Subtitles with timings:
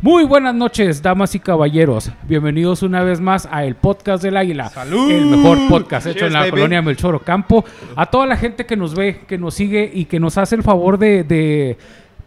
[0.00, 2.12] Muy buenas noches, damas y caballeros.
[2.28, 4.68] Bienvenidos una vez más a el podcast del Águila.
[4.68, 5.10] ¡Salud!
[5.10, 6.50] El mejor podcast hecho Cheers, en la baby.
[6.52, 7.64] colonia Melchor Ocampo.
[7.96, 10.62] A toda la gente que nos ve, que nos sigue y que nos hace el
[10.62, 11.76] favor de, de,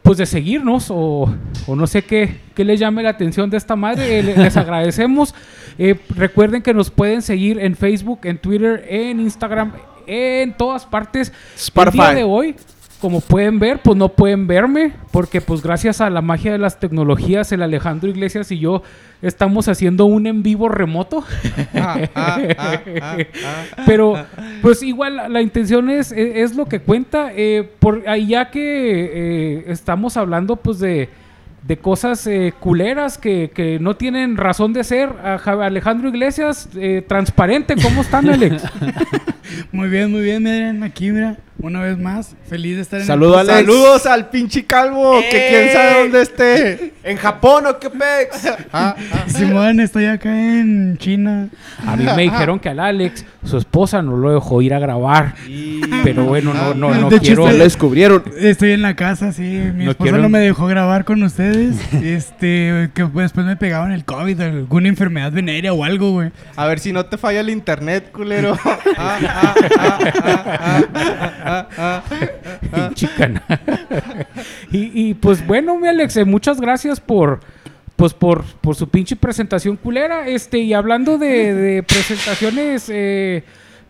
[0.02, 1.34] pues de seguirnos o,
[1.66, 4.20] o no sé qué, qué les llame la atención de esta madre.
[4.20, 5.34] Eh, le- Les agradecemos.
[5.78, 9.72] Eh, recuerden que nos pueden seguir en Facebook, en Twitter, en Instagram,
[10.08, 11.32] en todas partes.
[11.56, 11.98] Spotify.
[12.00, 12.56] El día de hoy,
[13.02, 16.80] como pueden ver, pues no pueden verme, porque pues gracias a la magia de las
[16.80, 18.84] tecnologías, el Alejandro Iglesias y yo
[19.24, 21.26] estamos haciendo un en vivo remoto.
[21.74, 22.40] Ah, ah,
[23.02, 23.18] ah.
[23.86, 24.14] Pero
[24.62, 28.52] pues igual la, la intención es, es, es lo que cuenta, eh, por ahí ya
[28.52, 31.10] que eh, estamos hablando pues de,
[31.64, 35.10] de cosas eh, culeras que, que no tienen razón de ser.
[35.24, 38.64] A Ja- Alejandro Iglesias, eh, transparente, ¿cómo están Alex?
[39.72, 43.08] Muy bien, muy bien, miren, aquí, mira, una vez más, feliz de estar en el
[43.08, 43.60] Saludos, podcast.
[43.60, 46.94] Saludos al pinche calvo, que quién sabe dónde esté.
[47.04, 48.48] ¿En Japón o qué pex?
[48.74, 48.96] Ah,
[49.28, 51.50] Simón, estoy acá en China.
[51.86, 55.36] A mí me dijeron que al Alex, su esposa no lo dejó ir a grabar.
[56.04, 57.44] Pero bueno, no, no, no De hecho, quiero...
[57.44, 58.24] estoy- lo descubrieron.
[58.40, 59.44] Estoy en la casa, sí,
[59.76, 61.51] mi No esposa quiero- no me dejó grabar con ustedes.
[62.04, 66.32] este, que después me pegaban el COVID, alguna enfermedad venérea o algo, güey.
[66.56, 68.58] a ver si no te falla el internet, culero.
[72.94, 73.44] Chicana.
[74.72, 77.40] y, y, pues bueno, mi Alex, eh, muchas gracias por
[77.96, 80.28] pues por, por su pinche presentación culera.
[80.28, 83.44] Este, y hablando de, de presentaciones, eh,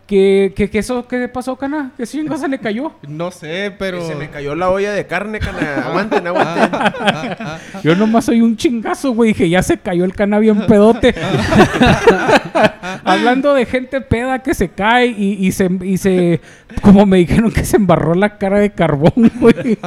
[0.06, 1.92] que, que, que eso, ¿qué pasó, Cana?
[1.96, 2.92] ¿Qué chingo se le cayó?
[3.06, 4.06] No sé, pero.
[4.06, 5.84] Se me cayó la olla de carne, cana.
[5.86, 6.70] Aguanten, aguanten.
[7.82, 9.32] Yo nomás soy un chingazo, güey.
[9.32, 11.14] Dije, ya se cayó el cana bien pedote.
[13.04, 16.40] Hablando de gente peda que se cae y, y se, y se...
[16.82, 19.78] Como me dijeron que se embarró la cara de carbón, güey.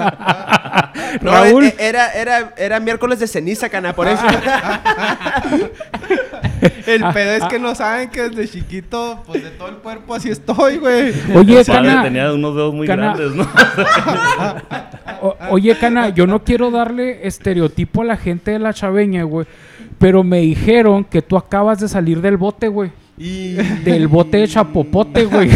[1.22, 4.24] No, Raúl, e- era, era, era miércoles de ceniza, cana, por eso.
[6.88, 7.48] El Ah, pedo es ah.
[7.48, 11.14] que no saben que desde chiquito, pues de todo el cuerpo así estoy, güey.
[11.36, 12.04] oye, Padre Cana...
[12.04, 13.48] tenía unos dedos muy Cana- grandes, ¿no?
[15.22, 19.48] O- oye, Cana, yo no quiero darle estereotipo a la gente de la chaveña, güey.
[19.98, 22.92] Pero me dijeron que tú acabas de salir del bote, güey.
[23.18, 23.54] Y...
[23.54, 25.50] Del bote de chapopote, güey.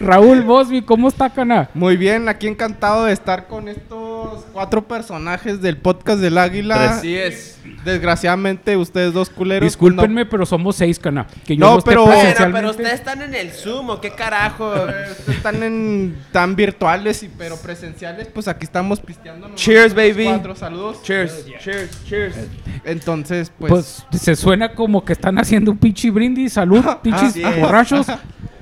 [0.00, 1.68] Raúl Bosby, ¿cómo está, Cana?
[1.74, 6.96] Muy bien, aquí encantado de estar con estos cuatro personajes del podcast del Águila.
[6.96, 7.59] Así es.
[7.84, 9.66] Desgraciadamente, ustedes dos culeros.
[9.66, 11.26] Discúlpenme, pero somos seis, Cana.
[11.46, 14.70] Que yo No, pero- Bueno, pero ustedes están en el Zoom, ¿o qué carajo?
[14.74, 19.50] ustedes están en tan virtuales y pero presenciales, pues aquí estamos pisteando.
[19.54, 20.24] Cheers, baby.
[20.24, 21.02] Cuatro saludos.
[21.02, 22.36] Cheers, cheers, cheers.
[22.84, 26.52] Entonces, pues, Pues se suena como que están haciendo un pinche brindis.
[26.54, 28.06] Salud, pinches borrachos.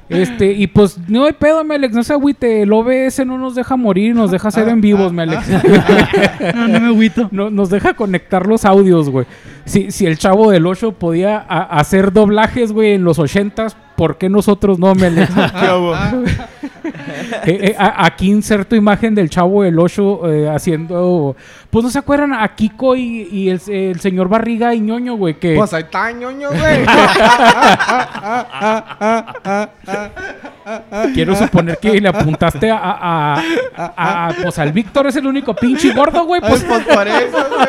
[0.09, 2.63] Este, y pues no hay pedo, me Alex, no se agüite.
[2.63, 5.43] El OBS no nos deja morir, nos deja hacer en vivos, me Alex.
[6.55, 7.29] No, no me agüito.
[7.31, 9.27] No- nos deja conectar los audios, güey.
[9.69, 14.19] Si, si el chavo del 8 podía a- hacer doblajes, güey, en los 80s, ¿por
[14.19, 15.09] qué nosotros no, me?
[17.45, 21.37] Eh, eh, a- aquí inserto imagen del chavo del 8 eh, haciendo.
[21.71, 25.35] Pues no se acuerdan a Kiko y, y el, el señor Barriga y ñoño, güey,
[25.39, 25.55] que.
[25.55, 26.87] pues ahí está ñoño, güey.
[31.15, 33.43] Quiero suponer que le apuntaste a, a,
[33.77, 36.41] a- a- pues al Víctor es el único pinche gordo, güey.
[36.41, 37.69] Pues, pues por eso, güey.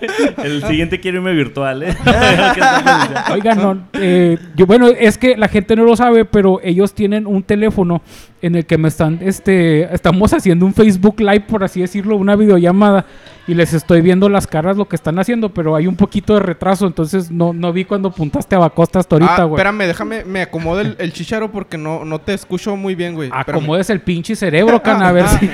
[0.44, 1.96] El siguiente quiere irme virtual, ¿eh?
[3.32, 7.26] Oigan, no, eh, yo, bueno, es que la gente no lo sabe, pero ellos tienen
[7.26, 8.02] un teléfono
[8.46, 12.36] en el que me están, este, estamos haciendo un Facebook Live, por así decirlo, una
[12.36, 13.06] videollamada,
[13.46, 16.40] y les estoy viendo las caras lo que están haciendo, pero hay un poquito de
[16.40, 19.54] retraso, entonces no, no vi cuando apuntaste a Bacosta hasta ahorita, Ah, güey.
[19.60, 23.30] espérame, déjame, me acomodo el, el chicharo porque no, no te escucho muy bien, güey.
[23.32, 25.50] Acomodes el pinche cerebro, cana, a ver si...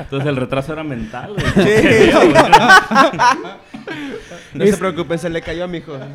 [0.00, 1.66] Entonces el retraso era mental, güey.
[1.66, 2.10] Sí.
[4.54, 5.92] No Es- se preocupen, se le cayó a mi hijo.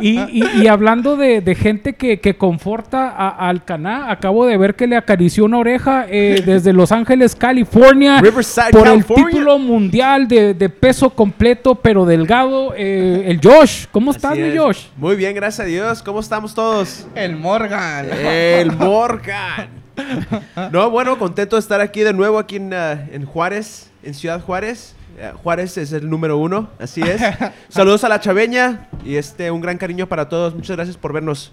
[0.00, 4.56] Y, y- y hablando de, de gente que, que conforta a- al Caná, acabo de
[4.56, 9.24] ver que le acarició una oreja eh, desde Los Ángeles, California, Riverside, por California.
[9.26, 13.86] el título mundial de, de peso completo pero delgado, eh, el Josh.
[13.90, 14.56] ¿Cómo estás, mi.
[14.56, 14.86] Josh?
[14.96, 16.02] Muy bien, gracias a Dios.
[16.02, 17.06] ¿Cómo estamos todos?
[17.14, 18.06] El Morgan.
[18.12, 19.68] El Morgan.
[20.72, 24.40] No, bueno, contento de estar aquí de nuevo, aquí en, ah, en Juárez, en Ciudad
[24.40, 24.94] Juárez.
[25.16, 27.20] Eh, Juárez es el número uno, así es.
[27.68, 30.54] Saludos a la chaveña y este un gran cariño para todos.
[30.54, 31.52] Muchas gracias por vernos.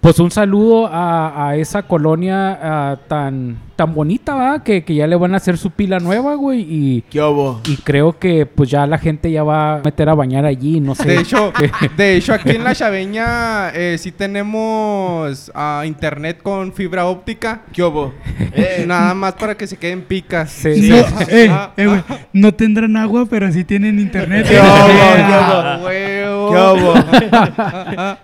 [0.00, 4.64] Pues un saludo a, a esa colonia ah, tan, tan bonita, ¿va?
[4.64, 6.60] Que, que ya le van a hacer su pila nueva, güey.
[6.60, 7.60] Y, ¿Qué hubo?
[7.66, 10.94] y creo que pues ya la gente ya va a meter a bañar allí, no
[10.94, 11.06] sé.
[11.08, 11.52] De hecho,
[11.96, 17.62] de hecho aquí en la Chaveña eh, sí tenemos ah, internet con fibra óptica.
[17.72, 18.12] ¿Qué hubo?
[18.52, 20.50] Eh, nada más para que se queden picas.
[20.50, 21.24] Sí, No, sí.
[21.28, 24.44] eh, Ah, eh, güey, no tendrán agua, pero sí tienen internet.
[24.48, 24.86] ¿Qué hubo?
[24.86, 26.19] ¿Qué huevo.
[26.50, 26.94] ¿Qué hubo?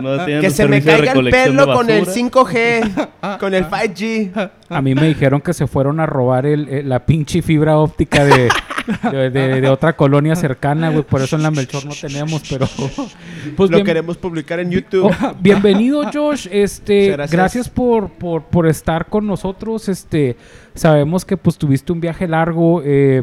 [0.00, 2.30] No tienen Que se me caiga el pelo con el basura.
[2.30, 4.50] 5G, con el 5G.
[4.68, 8.24] A mí me dijeron que se fueron a robar el, el- la pinche fibra óptica
[8.24, 8.48] de,
[9.12, 11.02] de, de- de otra colonia cercana, güey.
[11.02, 12.66] Por eso en la Melchor no tenemos, pero...
[13.56, 15.04] Pues Lo bien- queremos publicar en YouTube.
[15.04, 16.48] Oh, bienvenido, Josh.
[16.50, 17.68] Este, gracias, gracias.
[17.68, 19.88] por, por, por estar con nosotros.
[19.90, 20.36] Este,
[20.74, 22.80] sabemos que pues tuviste un viaje largo.
[22.84, 23.22] eh,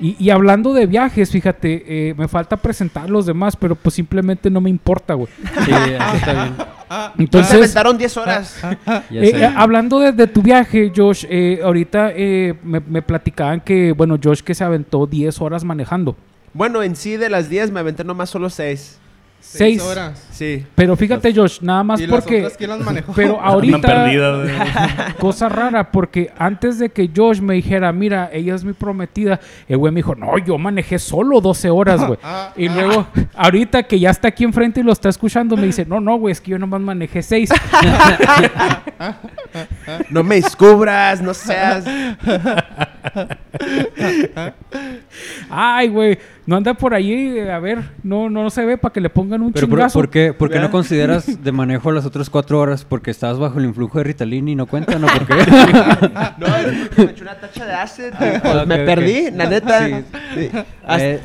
[0.00, 4.48] y, y hablando de viajes, fíjate, eh, me falta presentar los demás, pero pues simplemente
[4.48, 5.28] no me importa, güey.
[5.64, 6.54] Sí, así está bien.
[6.88, 8.60] Se Entonces, aventaron 10 horas.
[9.10, 13.60] Ya eh, eh, hablando de, de tu viaje, Josh, eh, ahorita eh, me, me platicaban
[13.60, 16.16] que, bueno, Josh que se aventó 10 horas manejando.
[16.54, 18.98] Bueno, en sí de las 10 me aventé nomás solo 6.
[19.40, 19.80] Seis.
[19.80, 20.26] horas.
[20.30, 20.66] Sí.
[20.74, 22.38] Pero fíjate, Josh, nada más ¿Y las porque...
[22.38, 23.12] otras quién las manejó?
[23.14, 23.80] Pero ahorita...
[23.80, 25.14] perdidas, güey.
[25.18, 29.78] Cosa rara, porque antes de que Josh me dijera, mira, ella es mi prometida, el
[29.78, 32.18] güey me dijo, no, yo manejé solo 12 horas, güey.
[32.30, 35.86] Ah, y luego, ahorita que ya está aquí enfrente y lo está escuchando, me dice,
[35.86, 37.50] no, no, güey, es que yo nomás manejé 6.
[40.10, 41.84] No me descubras, no seas.
[45.50, 49.00] Ay, güey, no anda por ahí, eh, a ver, no, no se ve para que
[49.00, 49.98] le pongan un Pero por, chingazo.
[49.98, 52.84] ¿por qué, por qué no consideras de manejo las otras cuatro horas?
[52.84, 55.34] ¿Porque estabas bajo el influjo de Ritalin y no cuentan o por qué?
[56.38, 59.86] No, es porque me eché una tacha de ok, me perdí, la neta.
[59.86, 59.94] Sí.
[60.34, 60.50] Sí.
[60.86, 61.20] Hasta, Eh,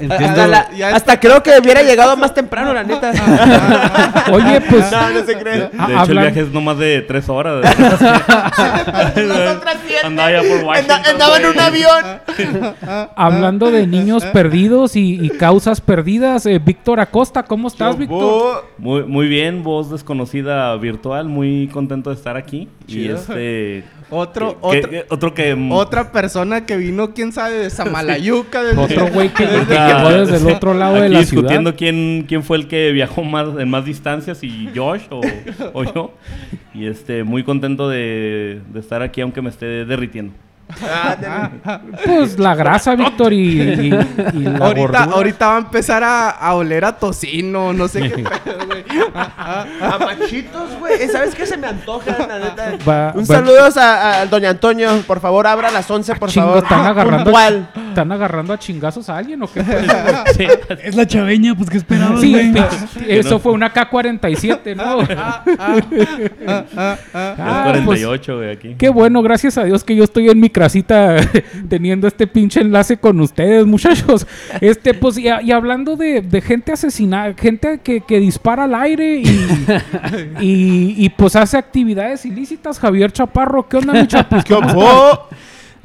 [0.92, 3.12] hasta la- creo que hubiera llegado más temprano, la neta.
[4.32, 5.70] Oye, pues, No, no se cree.
[5.78, 7.64] Ah, De hecho, hablan- el viaje es nomás de tres horas.
[10.04, 11.02] Andaba ya por Washington.
[11.06, 13.10] Andaba en avión.
[13.16, 18.66] hablando de niños perdidos y, y causas perdidas, eh, Víctor Acosta, ¿cómo estás, Víctor?
[18.78, 22.68] Muy, muy bien, voz desconocida virtual, muy contento de estar aquí.
[22.88, 23.84] Y este.
[24.16, 25.56] Otro, que- otro, que- otro que.
[25.56, 28.62] mm, otra persona que vino, quién sabe, de Samalayuca.
[28.62, 31.76] De Otro güey que, que llegó desde el otro lado de la discutiendo ciudad.
[31.80, 35.22] quién, quién fue el que viajó más en más distancias, si Josh o,
[35.74, 36.12] o yo.
[36.76, 40.34] Y este, muy contento de, de estar aquí, aunque me esté derritiendo.
[40.82, 43.90] Ah, Pues la grasa, Víctor, y, y- y
[44.40, 45.04] la ahorita, gordura.
[45.04, 48.10] ahorita va a empezar a, a oler a tocino, no sé qué
[48.44, 48.84] pedo, güey.
[49.14, 51.08] A machitos, güey.
[51.10, 52.72] ¿Sabes qué se me antoja, la neta?
[52.88, 54.90] Va- Un va- saludo a, a Doña Antonio.
[55.06, 56.64] Por favor, abra a las 11, por Chingo, favor.
[56.64, 57.68] ¿están agarrando, Puntual.
[57.94, 59.64] ¿Están agarrando a chingazos a alguien o qué?
[59.64, 59.84] fue?
[60.38, 60.48] Sí.
[60.84, 62.54] Es la chaveña, pues ¿qué esperabas, Sí, güey?
[63.08, 65.00] eso fue una K-47, ¿no?
[65.18, 65.44] Ah,
[66.76, 68.76] Ah, Es pues, 48, güey, aquí.
[68.78, 71.18] Qué bueno, gracias a Dios que yo estoy en mi casita
[71.70, 74.26] teniendo este pinche enlace con ustedes, muchachos.
[74.62, 78.76] Este, pues, y, a- y hablando de, de gente asesinada, gente que, que dispara al
[78.76, 79.28] aire y,
[80.40, 84.44] y, y, pues hace actividades ilícitas, Javier Chaparro, ¿qué onda, mi chapis?
[84.44, 84.56] ¿Qué?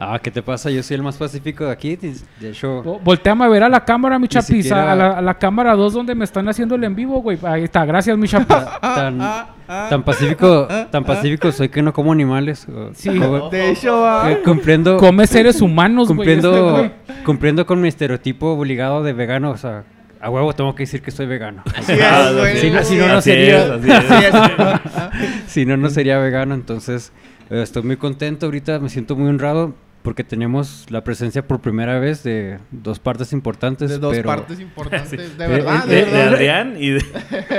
[0.00, 0.70] Ah, ¿qué te pasa?
[0.70, 1.96] Yo soy el más pacífico de aquí.
[1.96, 5.20] De hecho, Vo- Volteame a ver a la cámara, mi chapis, siquiera- a, la, a
[5.20, 7.36] la cámara 2 donde me están haciendo el en vivo, güey.
[7.42, 8.56] Ahí está, gracias, mi chapis.
[8.80, 9.18] tan,
[9.66, 12.64] tan pacífico, tan pacífico soy que no como animales.
[12.94, 13.18] Sí.
[13.18, 14.30] como- De hecho, va.
[14.30, 16.28] eh, cumpliendo, Come seres humanos, güey.
[16.30, 16.90] este cumpliendo, güey.
[17.24, 19.50] cumpliendo con mi estereotipo obligado de vegano.
[19.50, 19.82] O sea,
[20.20, 21.64] a huevo tengo que decir que soy vegano.
[21.76, 22.30] Así Ah.
[22.60, 23.80] Si no- si no, sería-
[25.48, 26.54] si no, no sería vegano.
[26.54, 27.12] Entonces,
[27.50, 31.98] eh, estoy muy contento ahorita, me siento muy honrado porque tenemos la presencia por primera
[31.98, 33.90] vez de dos partes importantes.
[33.90, 35.10] De dos pero- partes importantes.
[35.38, 36.34] De Eh, verdad, eh, de De, de verdad.
[36.34, 37.04] Adrián y de,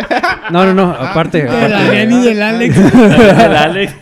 [0.52, 1.40] No, no, no, aparte.
[1.44, 1.76] Del aparte.
[1.76, 2.94] Adrián y del Alex.
[3.38, 3.96] del Alex.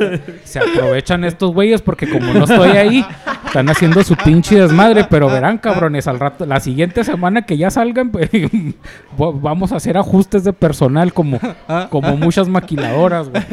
[0.43, 3.05] Se aprovechan estos güeyes porque como no estoy ahí,
[3.45, 7.69] están haciendo su pinche desmadre, pero verán, cabrones, al rato, la siguiente semana que ya
[7.69, 8.29] salgan, pues,
[9.17, 11.39] vamos a hacer ajustes de personal como,
[11.89, 13.43] como muchas maquiladoras, güey.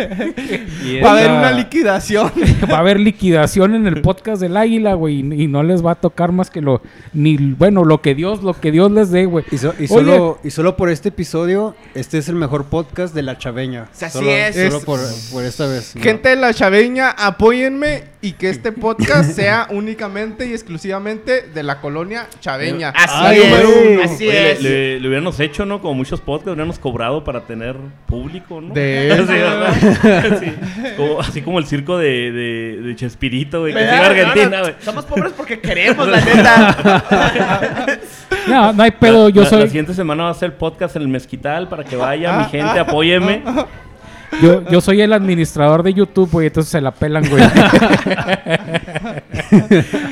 [0.85, 2.31] Y Va a haber una liquidación.
[2.71, 5.93] Va a haber liquidación en el podcast del Águila, güey, y, y no les va
[5.93, 9.25] a tocar más que lo, ni, bueno, lo que Dios, lo que Dios les dé,
[9.27, 9.45] güey.
[9.53, 9.89] Y, so- y Oye.
[9.89, 13.89] solo, y solo por este episodio, este es el mejor podcast de la chaveña.
[13.93, 14.55] Así solo, es.
[14.57, 14.99] Solo Es- por,
[15.33, 15.95] por esta vez.
[15.95, 16.03] ¿no?
[16.03, 21.81] Gente de la chaveña, apóyenme y que este podcast sea únicamente y exclusivamente de la
[21.81, 22.91] colonia chaveña.
[22.97, 23.65] Así es.
[23.65, 24.03] uno.
[24.03, 24.63] Así Oye, es.
[24.63, 25.81] le, le- le hubiéramos hecho, ¿no?
[25.81, 27.77] Como muchos podcasts, hubiéramos cobrado para tener
[28.07, 28.75] público, ¿no?
[28.75, 29.33] De Sí, eso.
[29.33, 30.41] ¿verdad?
[30.41, 30.53] Sí.
[30.97, 34.25] Como- así como el circo de, de, de Chespirito, güey, que se iba a ¿Verdad?
[34.31, 34.75] Argentina, güey.
[34.81, 37.93] Somos pobres porque queremos, la neta.
[38.49, 39.61] No, no hay pedo, yo La- soy...
[39.61, 42.79] La siguiente semana va a ser podcast en el Mezquital para que vaya mi gente,
[42.79, 43.43] apóyeme.
[44.43, 47.43] Yo, yo soy el administrador de YouTube, güey, entonces se la pelan, güey.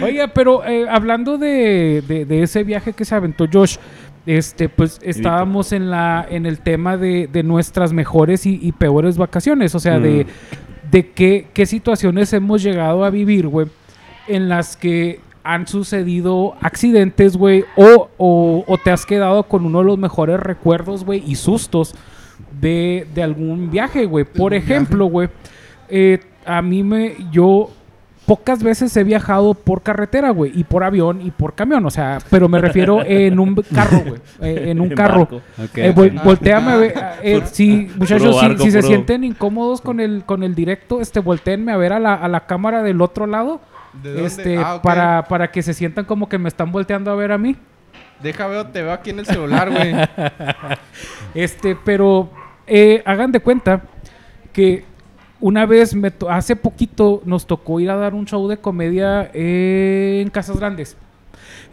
[0.03, 3.77] Oiga, pero eh, hablando de, de- de ese viaje que se aventó Josh,
[4.27, 9.19] este, pues estábamos en la, en el tema de, de nuestras mejores y, y peores
[9.19, 9.75] vacaciones.
[9.75, 10.27] O sea, de,
[10.91, 13.67] de qué, qué situaciones hemos llegado a vivir, güey,
[14.29, 19.81] en las que han sucedido accidentes, güey, o, o, o te has quedado con uno
[19.81, 21.95] de los mejores recuerdos, güey, y sustos
[22.61, 24.25] de, de algún viaje, güey.
[24.25, 25.29] Por ejemplo, güey,
[25.89, 27.71] eh, a mí me, yo
[28.25, 32.19] pocas veces he viajado por carretera, güey, y por avión y por camión, o sea,
[32.31, 35.29] pero me refiero en un carro, güey, eh, en un En carro.
[35.75, 36.25] Eh, vol- ok.
[36.25, 40.55] voltéame a ver, eh, si, muchachos, si- si, se sienten incómodos con el, con el
[40.55, 43.61] directo, este, volteenme a ver a la, a la cámara del otro lado,
[44.01, 44.27] ¿De dónde?
[44.27, 47.39] este, Ah, para, para que se sientan como que me están volteando a ver a
[47.39, 47.57] mí.
[48.23, 49.95] Deja veo, te veo aquí en el celular, güey.
[51.35, 52.31] Este, pero
[52.67, 53.83] eh, hagan de cuenta
[54.53, 54.85] que
[55.41, 60.31] una vez, me hace poquito, nos tocó ir a dar un show de comedia en
[60.31, 60.97] Casas Grandes.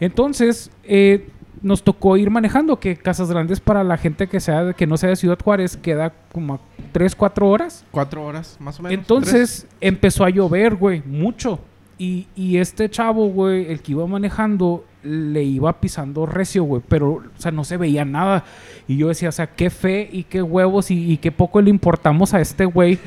[0.00, 1.28] Entonces, eh,
[1.62, 5.10] nos tocó ir manejando, que Casas Grandes para la gente que sea que no sea
[5.10, 6.60] de Ciudad Juárez queda como a
[6.92, 7.84] 3, 4 horas.
[7.90, 8.98] Cuatro horas, más o menos.
[8.98, 11.60] Entonces empezó a llover, güey, mucho.
[12.00, 16.80] Y, y este chavo, güey, el que iba manejando, le iba pisando recio, güey.
[16.88, 18.42] Pero, o sea, no se veía nada.
[18.88, 21.68] Y yo decía, o sea, qué fe y qué huevos y, y qué poco le
[21.68, 22.98] importamos a este güey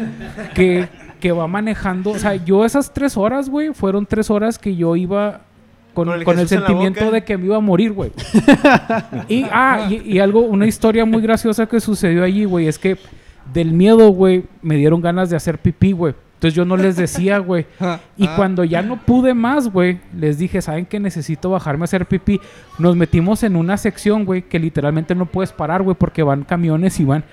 [0.54, 0.88] que,
[1.20, 2.12] que va manejando.
[2.12, 5.42] O sea, yo esas tres horas, güey, fueron tres horas que yo iba
[5.96, 8.12] con, Con el con sentimiento de que me iba a morir, güey.
[9.28, 13.00] y, ah, y, y algo, una historia muy graciosa que sucedió allí, güey, es que
[13.52, 16.14] del miedo, güey, me dieron ganas de hacer pipí, güey.
[16.44, 17.66] Entonces yo no les decía, güey.
[18.18, 18.34] Y Ah.
[18.36, 22.42] cuando ya no pude más, güey, les dije, ¿saben que necesito bajarme a hacer pipí?
[22.80, 27.00] Nos metimos en una sección, güey, que literalmente no puedes parar, güey, porque van camiones
[27.00, 27.24] y van.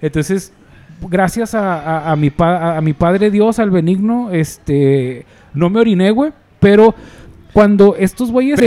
[0.00, 0.52] Entonces,
[1.00, 5.68] gracias a, a- a mi, pa- a, a mi Padre Dios, al benigno, este, no
[5.68, 6.94] me oriné, güey, pero
[7.52, 8.60] cuando estos güeyes...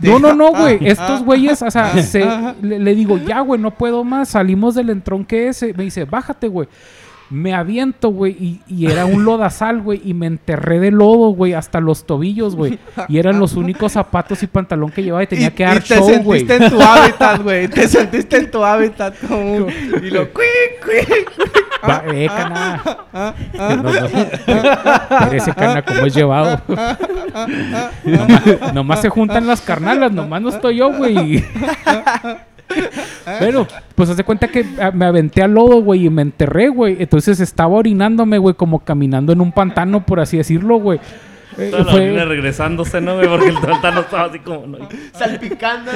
[0.00, 0.76] No, no, no, güey.
[0.80, 2.54] Ah, Estos ah, güeyes, o sea, ah, se- ah.
[2.62, 4.30] le, le digo, ya, güey, no puedo más.
[4.30, 5.74] Salimos del entronque ese.
[5.74, 6.68] Me dice, bájate, güey.
[7.32, 11.54] Me aviento, güey, y, y era un lodazal, güey, y me enterré de lodo, güey,
[11.54, 12.78] hasta los tobillos, güey.
[13.08, 15.96] Y eran los únicos zapatos y pantalón que llevaba y tenía y, que dar te
[15.96, 16.40] show, güey.
[16.40, 17.68] sentiste en tu hábitat, güey.
[17.68, 19.66] Te sentiste en tu hábitat como.
[20.02, 20.30] Y lo...
[20.32, 20.44] Cui,
[20.84, 21.24] cui.
[21.88, 22.82] Va, eh, cana.
[23.54, 23.92] No, no.
[25.08, 26.60] Parece cana como es llevado.
[28.04, 31.44] nomás, nomás se juntan las carnalas, nomás no estoy yo, güey.
[33.38, 36.96] Pero, pues hace cuenta que ah, me aventé al lodo, güey, y me enterré, güey.
[37.00, 40.98] Entonces estaba orinándome, güey, como caminando en un pantano, por así decirlo, güey.
[41.58, 43.28] Eh, Toda la fue- regresándose, ¿no, güey?
[43.28, 44.66] Porque el pantano estaba así como...
[44.66, 44.78] ¿no?
[45.12, 45.90] Salpicando.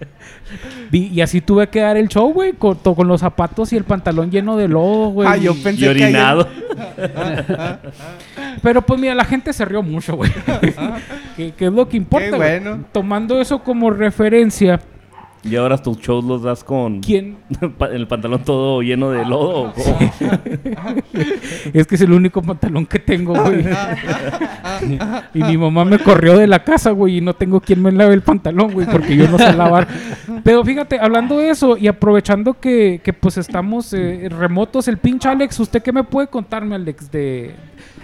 [0.92, 4.30] y así tuve que dar el show, güey, con, con los zapatos y el pantalón
[4.30, 5.26] lleno de lodo, güey.
[5.30, 6.46] Ah, yo y- pensé Y que ahí- orinado.
[8.62, 10.30] Pero pues mira, la gente se rió mucho, güey.
[11.36, 12.60] que, que es lo que importa, Qué güey.
[12.60, 12.84] bueno.
[12.92, 14.80] Tomando eso como referencia,
[15.48, 17.36] Y ahora tus shows los das con ¿quién?
[17.92, 19.72] el pantalón todo lleno de lodo.
[21.72, 23.64] Es que es el único pantalón que tengo, güey.
[25.34, 28.14] y mi mamá me corrió de la casa, güey, y no tengo quien me lave
[28.14, 29.86] el pantalón, güey, porque yo no sé lavar.
[30.42, 35.28] Pero fíjate, hablando de eso y aprovechando que, que, pues estamos eh, remotos, el pinche
[35.28, 37.54] Alex, ¿usted qué me puede contarme, Alex, de,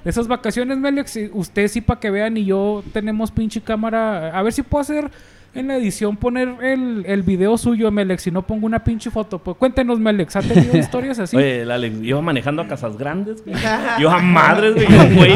[0.04, 1.18] de esas vacaciones, Alex?
[1.32, 4.36] Usted sí para que vean y yo tenemos pinche cámara.
[4.36, 5.10] A ver si puedo hacer
[5.54, 9.38] en la edición poner el, el video suyo, Melex, si no pongo una pinche foto.
[9.38, 11.36] Pues cuéntenos, Melex, ¿ha tenido historias así?
[11.36, 13.56] Oye, el Alex iba manejando a casas grandes, güey.
[13.98, 14.86] Iba a madres, güey.
[14.88, 15.34] Yo, güey,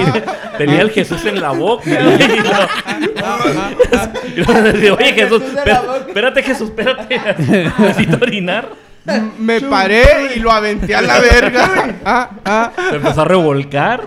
[0.58, 1.84] tenía el Jesús en la boca.
[1.84, 2.14] güey,
[4.36, 4.46] y lo-
[4.82, 5.42] y Oye, Jesús,
[6.06, 7.20] espérate, Jesús, espérate.
[7.78, 8.68] Necesito orinar.
[9.38, 10.04] Me paré
[10.34, 11.94] y lo aventé a la verga.
[12.04, 14.00] Ah, ah, Se empezó a revolcar.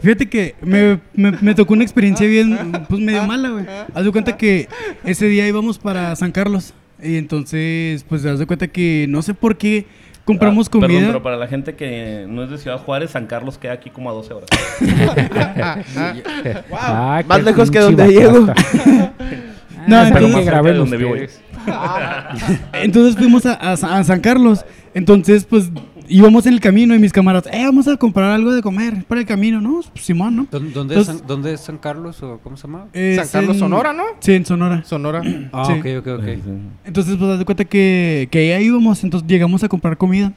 [0.00, 2.58] Fíjate que me, me- me tocó una experiencia bien,
[2.88, 3.64] pues medio mala, güey.
[3.94, 4.68] Haz de cuenta que
[5.04, 6.74] ese día íbamos para San Carlos.
[7.02, 9.86] Y entonces, pues, haz de cuenta que no sé por qué
[10.24, 10.88] compramos Ah, comida.
[10.88, 13.90] Perdón, pero para la gente que no es de Ciudad Juárez, San Carlos queda aquí
[13.90, 14.48] como a 12 horas.
[16.72, 18.46] Ah, Más lejos que donde llego.
[19.84, 21.14] No, Ah, entonces- de donde vivo.
[22.72, 24.64] Entonces fuimos a, a Sa- a San Carlos.
[24.94, 25.70] Entonces, pues,
[26.16, 29.20] íbamos en el camino y mis camaradas, eh, vamos a comprar algo de comer para
[29.20, 29.80] el camino, ¿no?
[29.92, 30.46] Pues, Simón, ¿no?
[30.50, 32.86] ¿Dó- ¿Dónde, es Entonces- San, ¿Dónde es San Carlos o cómo se llama?
[32.92, 34.04] Es San Carlos, en- Sonora, ¿no?
[34.20, 34.84] Sí, en Sonora.
[34.84, 35.22] Sonora.
[35.52, 35.72] Ah, Sí.
[35.72, 36.28] ok, ok, ok.
[36.84, 40.32] Entonces, pues, haz de cuenta que, que ahí íbamos, entonces llegamos a comprar comida.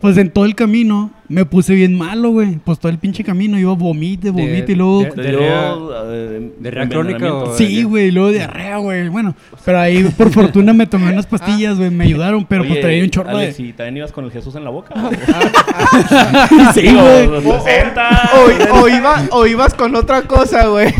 [0.00, 2.56] Pues en todo el camino me puse bien malo, güey.
[2.64, 5.02] Pues todo el pinche camino iba vomite, vomite y luego...
[5.04, 5.76] de- Diarrea-
[6.06, 9.08] eh, diarrea crónica o- Sí, güey, y luego diarrea, güey.
[9.08, 12.80] Bueno, pero ahí por fortuna me tomé unas pastillas, güey, me ayudaron, pero pues Oye,
[12.82, 13.62] traía un chorro Alex, de...
[13.62, 14.94] ¿y también ibas con el Jesús en la boca?
[16.74, 17.42] Sí, güey.
[17.64, 18.30] 60.
[18.72, 20.92] O, o iba- o ibas con otra cosa, güey.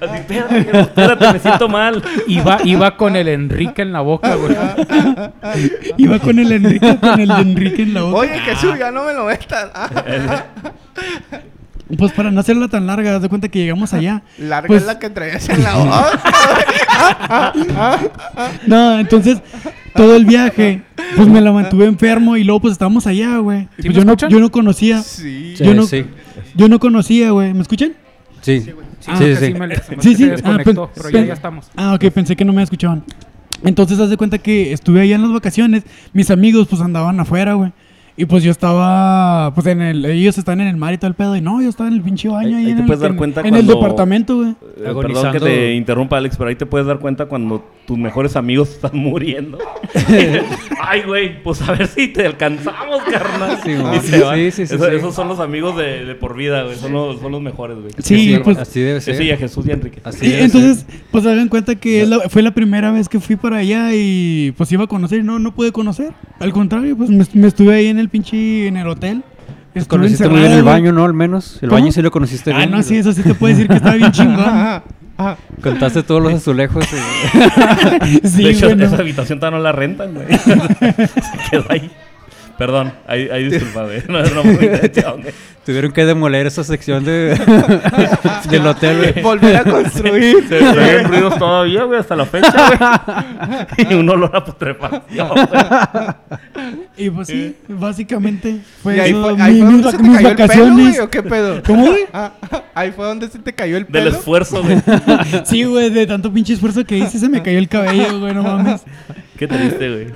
[0.00, 2.02] Así, espérate, espérate, me siento mal.
[2.26, 4.56] Iba, iba con el Enrique en la boca, güey.
[5.96, 8.16] Iba con el Enrique, con el Enrique en la boca.
[8.18, 9.70] Oye, Jesús, ya no me lo metas.
[11.96, 14.22] Pues para no hacerla tan larga, haz de cuenta que llegamos allá.
[14.38, 16.22] larga Pues- es la que traías en la boca.
[18.66, 19.40] No, entonces
[19.94, 20.82] todo el viaje,
[21.16, 23.68] pues me la mantuve enfermo y luego pues estábamos allá, güey.
[23.78, 25.54] Y, ¿Sí pues, yo no, yo no conocía, Sí.
[25.56, 26.04] Sí, yo no, sí.
[26.54, 27.54] yo no conocía, güey.
[27.54, 27.94] ¿Me escuchan?
[28.42, 28.82] Sí, sí, Ah,
[29.16, 29.24] sí.
[29.24, 29.46] que sí.
[29.46, 30.26] sí, me, se me Sí, sí.
[30.26, 31.70] desconectó, Ah, pero ya, ya estamos.
[31.76, 33.04] Ah, ok, pensé que no me escuchaban.
[33.64, 35.84] Entonces, haz de cuenta que estuve allá en las vacaciones.
[36.12, 37.72] Mis amigos, pues, andaban afuera, güey.
[38.20, 41.14] Y pues yo estaba, pues en el, ellos están en el mar y todo el
[41.14, 41.36] pedo.
[41.36, 43.00] Y no, yo estaba en el pinche baño Ahí- ahí, ahí en, te el, puedes
[43.00, 44.50] dar en- cuenta en el departamento, güey.
[44.50, 48.34] Eh, Perdón que te interrumpa, Alex, pero ahí te puedes dar cuenta cuando tus mejores
[48.34, 49.58] amigos están muriendo.
[50.80, 53.58] Ay, güey, pues a ver si te alcanzamos, carnal.
[53.64, 54.00] Sí, Y.
[54.00, 54.10] Sí,
[54.50, 54.96] sí, sí, Eso- sí.
[54.96, 56.76] Esos son los amigos de, de por vida, güey.
[56.76, 57.90] Son los, son los mejores, güey.
[57.98, 59.16] Sí, Sí, pues- así debe ser.
[59.16, 60.00] Sí, a Jesús y a Enrique.
[60.04, 61.00] Así Y debe entonces, ser.
[61.10, 64.70] pues hagan cuenta que la- fue la primera vez que fui para allá y pues
[64.72, 66.12] iba a conocer y no, no pude conocer.
[66.40, 69.22] Al contrario, pues me, me estuve ahí en el pinche, en el hotel.
[69.74, 71.04] Estuve Conociste muy bien el baño, ¿no?
[71.04, 71.58] Al menos.
[71.62, 71.80] El ¿Cómo?
[71.80, 72.70] baño sí lo conociste Ah, bien.
[72.70, 74.82] no, sí, eso sí te puedo decir que estaba bien chingón.
[75.62, 76.84] Contaste todos los azulejos.
[78.06, 80.26] y- sí, de hecho, esa habitación todavía no la rentan, güey.
[80.38, 81.90] Se quedó ahí.
[82.58, 84.02] Perdón, ahí, ahí disculpa, güey.
[84.08, 84.42] No, no.
[85.64, 87.38] Tuvieron que demoler esa sección de
[88.50, 89.22] del hotel, güey.
[89.22, 90.48] Volver a construir.
[90.48, 92.52] Se ven ruidos todavía, güey, hasta la fecha,
[93.76, 93.86] güey.
[93.90, 95.48] Y un olor a putrefacción, güey.
[96.96, 99.98] Y pues sí, básicamente fue y ahí eso, fue, ahí mi- fue mis, donde se
[99.98, 101.62] te cayó el pelo, güey, o qué pedo.
[101.64, 102.04] ¿Cómo, güey?
[102.12, 102.32] Ah,
[102.74, 104.10] ahí fue donde se te cayó el Del pelo.
[104.10, 104.78] esfuerzo, güey.
[105.44, 108.42] Sí, güey, de tanto pinche esfuerzo que hice se me cayó el cabello, güey, no
[108.42, 108.82] mames.
[109.36, 110.06] Qué triste, güey.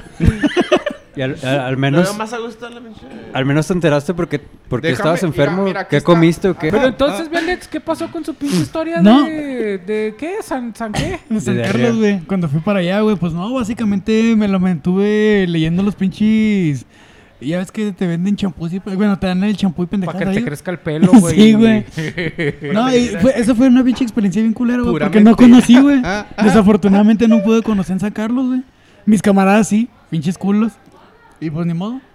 [1.15, 3.11] Y al, al- al No menos, veo más a gusto la mención.
[3.35, 5.65] al menos te enteraste porque, porque Déjame- estabas enfermo.
[5.65, 6.07] mira, ¿Qué está.
[6.07, 6.71] comiste o qué?
[6.71, 9.25] Pero entonces, Alex, ¿qué pasó con su pinche historia No.
[9.25, 10.37] de, de qué?
[10.43, 11.19] ¿San, San qué?
[11.29, 14.59] En San De Carlos, güey, cuando fui para allá, güey, pues no, básicamente me lo
[14.59, 16.87] mantuve leyendo los pinches...
[17.41, 18.79] Ya ves que te venden champús y...
[18.79, 21.35] Bueno, te dan el champú y Para pendejadas que te crezca el pelo, güey.
[21.35, 21.85] Sí, güey.
[22.73, 26.01] No, y fue, esa fue una pinche experiencia bien culera, güey, porque no conocí, güey.
[26.05, 26.45] Ah, ah.
[26.45, 28.63] Desafortunadamente no pude conocer en San Carlos, güey.
[29.07, 30.71] Mis camaradas sí, pinches culos.
[31.43, 32.01] Y pues ni modo.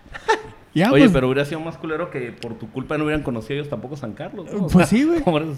[0.74, 3.56] Ya, Oye, pues, pero hubiera sido más culero que por tu culpa no hubieran conocido
[3.56, 4.46] ellos tampoco San Carlos.
[4.54, 4.60] ¿no?
[4.68, 5.22] Pues sea, sí, güey.
[5.22, 5.58] ¿Cómo eres,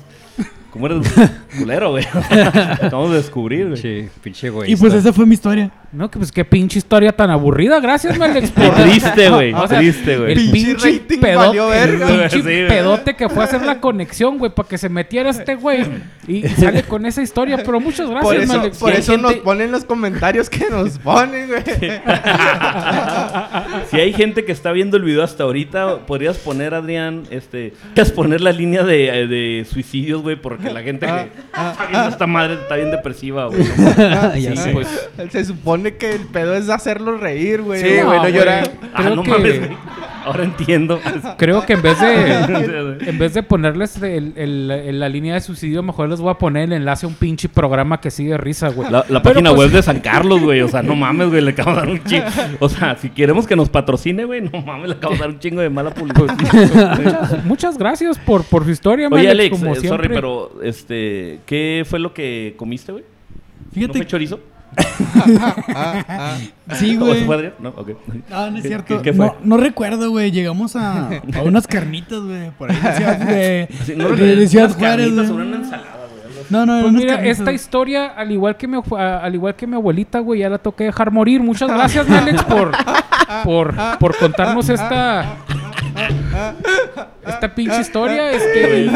[0.71, 1.13] cómo eres
[1.59, 2.05] culero, güey?
[2.31, 3.81] Acabamos de descubrir, güey.
[3.81, 4.71] Sí, pinche güey.
[4.71, 5.71] Y pues esa fue mi historia.
[5.91, 7.79] No, que pues qué pinche historia tan aburrida.
[7.79, 8.51] Gracias, Alex.
[8.55, 9.53] Qué triste, güey.
[9.53, 10.33] O sea, Triste, güey.
[10.33, 12.07] El Pinche pinche, rating pedote, el verga.
[12.07, 12.67] pinche Sí, güey.
[12.67, 15.83] pedote que fue a hacer la conexión, güey, para que se metiera este güey.
[16.27, 17.57] Y, sale con esa historia.
[17.57, 21.47] Pero muchas gracias, Por eso, por eso nos gente- ponen los comentarios que nos ponen,
[21.47, 21.63] güey.
[23.89, 28.11] Si hay gente que está viendo el video hasta ahorita, podrías poner, Adrián, este, podrías
[28.11, 32.53] poner la línea de, de suicidios, güey, porque la gente que está viendo esta madre
[32.55, 33.63] está bien depresiva, güey.
[33.97, 34.71] ya Sí, sé.
[34.71, 37.81] pues, Se supone que el pedo es hacerlo reír, güey.
[37.81, 38.71] Sí, güey, no llorar.
[38.93, 39.77] Ah, Creo no que- mames, güey.
[40.25, 40.99] Ahora entiendo.
[41.37, 45.39] Creo que en vez de en vez de ponerles el- el- el- la línea de
[45.41, 48.67] suicidio, mejor les voy a poner el enlace a un pinche programa que sigue risa,
[48.69, 48.91] güey.
[48.91, 50.61] La, página pues, web de San Carlos, güey.
[50.61, 51.41] O sea, no mames, güey.
[51.41, 52.25] Le acabo de dar un chingo.
[52.59, 55.39] O sea, si queremos que nos patrocine, güey, no mames, le acabo de dar un
[55.39, 56.35] chingo de mala publicidad.
[56.97, 61.39] Muchas, muchas gracias por, por su historia, Oye, Alex, Alex, como eh, sorry, pero, este,
[61.45, 63.03] ¿qué fue lo que comiste, güey?
[63.03, 64.39] ¿No Fíjate, fue chorizo?
[66.75, 67.19] sí, ¿O güey.
[67.19, 67.53] se fue Adrián?
[67.59, 67.89] No, ok.
[68.31, 68.97] Ah, no es ¿Qué- cierto.
[68.97, 69.25] qué- qué fue?
[69.27, 70.31] No, no recuerdo, güey.
[70.31, 72.51] Llegamos a, a unas carnitas, güey.
[72.51, 76.45] Por ahí de Sí, no, de- de Ciudad unas Juárez, sobre una ensalada, güey.
[76.49, 77.39] No, no, Pues mira, carnitas.
[77.39, 80.85] esta historia, al igual que mi, al igual que mi abuelita, güey, ya la toqué
[80.85, 81.41] dejar morir.
[81.41, 82.71] Muchas gracias, Alex, por,
[83.43, 85.35] por, por contarnos esta
[87.25, 88.31] esta pinche historia.
[88.31, 88.89] Este,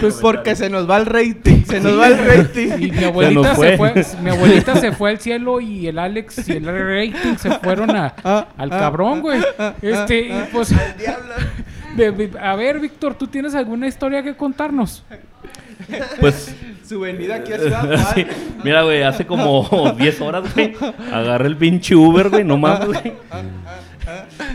[0.00, 1.64] Pues porque se nos va el rating.
[1.64, 2.70] Se nos va el rating.
[2.78, 3.92] y mi abuelita se fue.
[3.92, 7.90] fue, mi abuelita se fue al cielo y el Alex y el rating se fueron
[7.90, 8.14] a,
[8.56, 9.40] al cabrón, güey.
[9.82, 10.74] Este, y pues
[12.40, 15.04] a ver, Víctor, ¿tú tienes alguna historia que contarnos?
[16.20, 16.54] Pues,
[16.86, 18.26] Su venida aquí a Ciudad sí.
[18.62, 20.74] Mira, güey, hace como 10 horas, güey,
[21.12, 23.12] agarré el pinche Uber, güey, no mames, güey.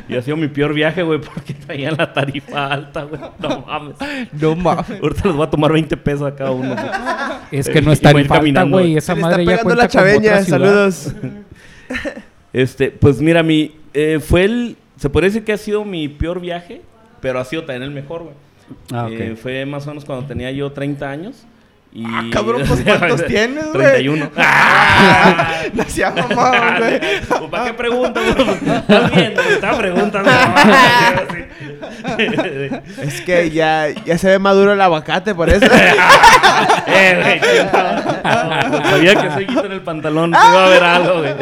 [0.09, 3.21] Y ha sido mi peor viaje, güey, porque traía la tarifa alta, güey.
[3.39, 3.95] No mames.
[4.33, 5.01] No mames.
[5.01, 6.75] Ahorita les voy a tomar 20 pesos a cada uno.
[7.51, 8.77] Es que no Y está voy a en ir falta, caminando.
[8.77, 8.97] güey.
[8.97, 10.41] Esa Se le está madre ya cuenta la chaveña.
[10.43, 11.13] Saludos.
[12.53, 13.75] Este, pues mira, mi.
[13.93, 14.77] eh, fue el.
[14.97, 16.81] se puede decir que ha sido mi peor viaje,
[17.21, 18.35] pero ha sido también el mejor, güey.
[18.93, 19.07] Ah.
[19.11, 21.45] Eh, fue más o menos cuando tenía yo 30 años.
[21.95, 22.03] Y...
[22.05, 23.86] Ah, cabrón, pues, ¿cuántos tienes, güey?
[23.88, 24.31] 31.
[24.36, 26.99] Ah, no sea mamón, güey.
[26.99, 28.23] Pues, ¿Para qué preguntas?
[28.27, 30.29] Estás viendo, me estaba preguntando.
[33.01, 35.65] Es que ya, ya se ve maduro el aguacate, por eso.
[36.88, 38.84] eh, güey.
[38.84, 40.31] Sabía que soy en el pantalón.
[40.31, 41.34] Te iba a ver algo, güey.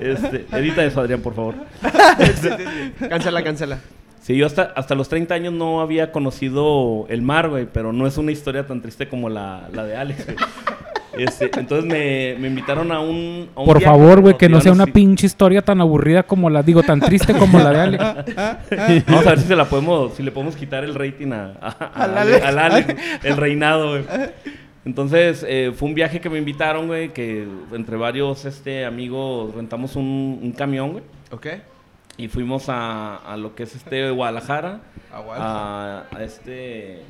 [0.00, 1.54] Este, edita eso, Adrián, por favor.
[3.08, 3.78] cancela, cancela.
[4.24, 8.06] Sí, yo hasta, hasta los 30 años no había conocido el mar, güey, pero no
[8.06, 10.36] es una historia tan triste como la, la de Alex, güey.
[11.16, 14.60] Este, entonces me, me invitaron a un, a un Por viaje, favor, güey, que no
[14.60, 18.04] sea una pinche historia tan aburrida como la, digo, tan triste como la de Alex.
[19.06, 21.68] Vamos a ver si se la podemos, si le podemos quitar el rating a, a-
[22.02, 22.44] al, Alex.
[22.44, 24.04] al Alex, el reinado, güey.
[24.84, 29.94] Entonces, eh, fue un viaje que me invitaron, güey, que entre varios este, amigos rentamos
[29.94, 31.04] un, un camión, güey.
[31.30, 31.46] ¿Ok?
[32.16, 34.80] Y fuimos a, a lo que es este Guadalajara.
[35.12, 36.06] A Guadalajara.
[36.12, 37.02] A, a este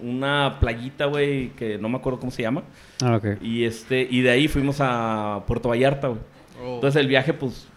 [0.00, 2.62] una playita, güey, que no me acuerdo cómo se llama.
[3.02, 3.42] Ah, ok.
[3.42, 6.20] Y este y de ahí fuimos a Puerto Vallarta, güey.
[6.62, 6.74] Oh.
[6.76, 7.68] Entonces el viaje pues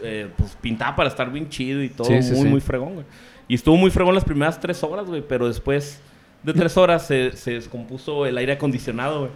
[0.00, 2.48] eh, pues pintaba para estar bien chido y todo, Sí, sí, muy sí.
[2.48, 3.06] muy fregón, güey.
[3.48, 6.00] Y estuvo muy fregón las primeras tres horas, güey, pero después
[6.42, 9.30] de tres horas se, se descompuso el aire acondicionado, güey.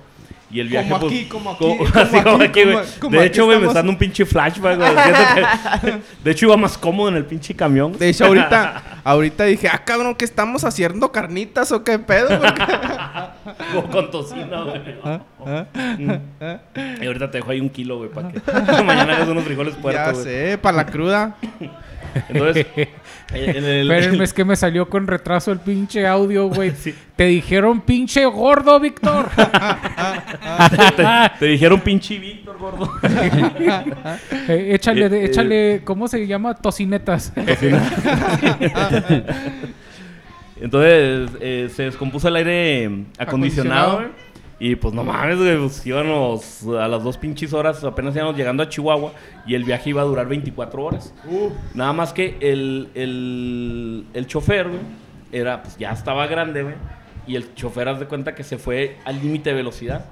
[0.52, 2.76] Y el viaje, Como pues, aquí, como aquí, como- así como aquí, güey.
[3.10, 4.90] De hecho, güey, me está dando un pinche flashback, güey.
[5.80, 7.96] Que- De hecho, iba más cómodo en el pinche camión.
[7.96, 11.10] De hecho, ahorita, ahorita dije, ah, cabrón, ¿qué estamos haciendo?
[11.10, 12.28] ¿Carnitas o qué pedo?
[13.74, 14.82] Como con tocino, güey.
[15.04, 15.64] ¿Ah?
[15.98, 17.02] Mm.
[17.02, 18.40] Y ahorita te dejo ahí un kilo, güey, para que
[18.84, 20.24] mañana hagas unos frijoles ya puertos, güey.
[20.24, 21.36] sé, para la cruda.
[22.28, 22.66] Entonces,
[23.32, 23.90] el...
[23.90, 26.72] Espérenme, es que me salió con retraso el pinche audio, güey.
[26.82, 26.94] Sí.
[27.16, 29.28] Te dijeron pinche gordo, Víctor.
[30.96, 31.04] te,
[31.38, 32.92] te dijeron pinche Víctor, gordo.
[34.48, 35.24] Eh, échale, Eh, eh.
[35.26, 36.54] échale, ¿cómo se llama?
[36.54, 37.32] Tocinetas.
[40.61, 42.85] Entonces, eh, se descompuso el aire
[43.18, 44.31] acondicionado, Acondicionado.
[44.64, 48.62] Y pues no mames, güey, pues íbamos a las dos pinches horas, apenas íbamos llegando
[48.62, 49.12] a Chihuahua
[49.44, 51.12] y el viaje iba a durar 24 horas.
[51.75, 54.81] Nada más que el, el, el chofer, güey,
[55.33, 56.75] era, pues ya estaba grande, güey.
[57.27, 60.05] Y el chofer, haz de cuenta que se fue al límite de velocidad.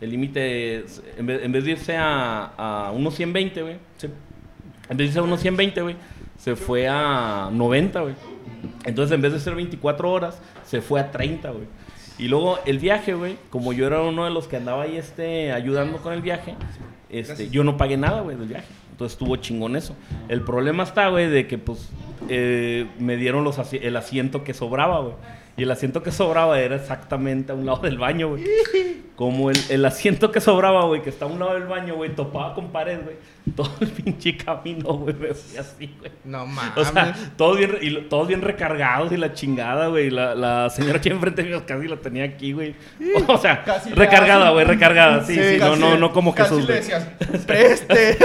[0.00, 0.84] El límite,
[1.16, 3.76] en vez, en vez de irse a, a unos 120, güey.
[3.96, 5.94] se- en vez de irse a unos 120, güey,
[6.36, 8.14] se fue a 90, güey.
[8.84, 11.64] Entonces, en vez de ser 24 horas, se fue a 30, güey.
[12.18, 15.52] Y luego el viaje, güey, como yo era uno de los que andaba ahí este,
[15.52, 16.54] ayudando con el viaje,
[17.10, 18.66] este, yo no pagué nada, güey, del viaje.
[18.92, 19.96] Entonces estuvo chingón eso.
[20.28, 21.90] El problema está, güey, de que pues
[22.28, 25.14] eh, me dieron los asi- el asiento que sobraba, güey.
[25.56, 28.44] Y el asiento que sobraba era exactamente a un lado del baño, güey.
[29.16, 32.10] Como el, el asiento que sobraba, güey, que está a un lado del baño, güey,
[32.16, 33.14] topaba con pared, güey.
[33.54, 36.10] Todo el pinche camino, güey, me fui así, güey.
[36.24, 36.72] No mames.
[36.76, 40.10] O sea, todos bien, y todos bien recargados y la chingada, güey.
[40.10, 42.74] La, la señora aquí enfrente mío casi la tenía aquí, güey.
[43.28, 45.22] O sea, Casi recargada, güey, recargada.
[45.24, 46.78] Sí, sí, no, casi no, le- no como casi Jesús, le güey.
[46.80, 47.08] decías,
[47.46, 48.18] preste.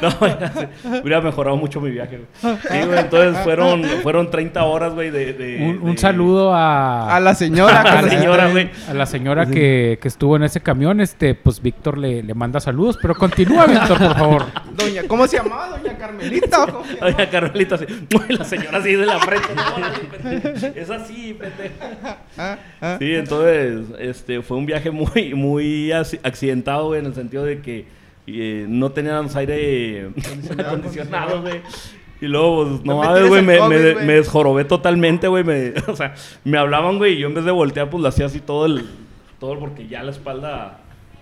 [0.00, 0.68] No, ya sé.
[1.02, 2.56] hubiera mejorado mucho mi viaje, güey.
[2.70, 7.14] Sí, güey, entonces fueron, fueron 30 horas, güey, de, de- Un, un de- saludo a,
[7.14, 7.80] A la señora.
[7.82, 8.70] a la que- señora, güey.
[8.88, 11.00] A la señora que, que estuvo en ese camión.
[11.00, 12.98] Este, pues Víctor le, le manda saludos.
[13.00, 14.44] Pero continúa, Víctor, por favor.
[14.76, 15.78] Doña, ¿cómo se llamaba?
[15.78, 16.66] Doña Carmelita.
[17.00, 17.86] Doña Carmelita así.
[18.28, 19.48] La señora así de la frente.
[19.54, 21.74] No, es así, pendejo.
[22.38, 22.96] Ah, ah.
[22.98, 27.60] Sí, entonces, este, fue un viaje muy, muy ac- accidentado, güey, en el sentido de
[27.60, 27.86] que
[28.26, 30.10] eh, no teníamos aire
[30.58, 31.60] acondicionado, güey.
[32.20, 35.44] Y luego, pues, no No me mames, güey, el me, me, me desjorobé totalmente, güey.
[35.44, 38.26] me- O sea, me hablaban, güey, y yo en vez de voltear, pues, lo hacía
[38.26, 38.86] así todo el...
[39.38, 40.78] Todo porque ya la espalda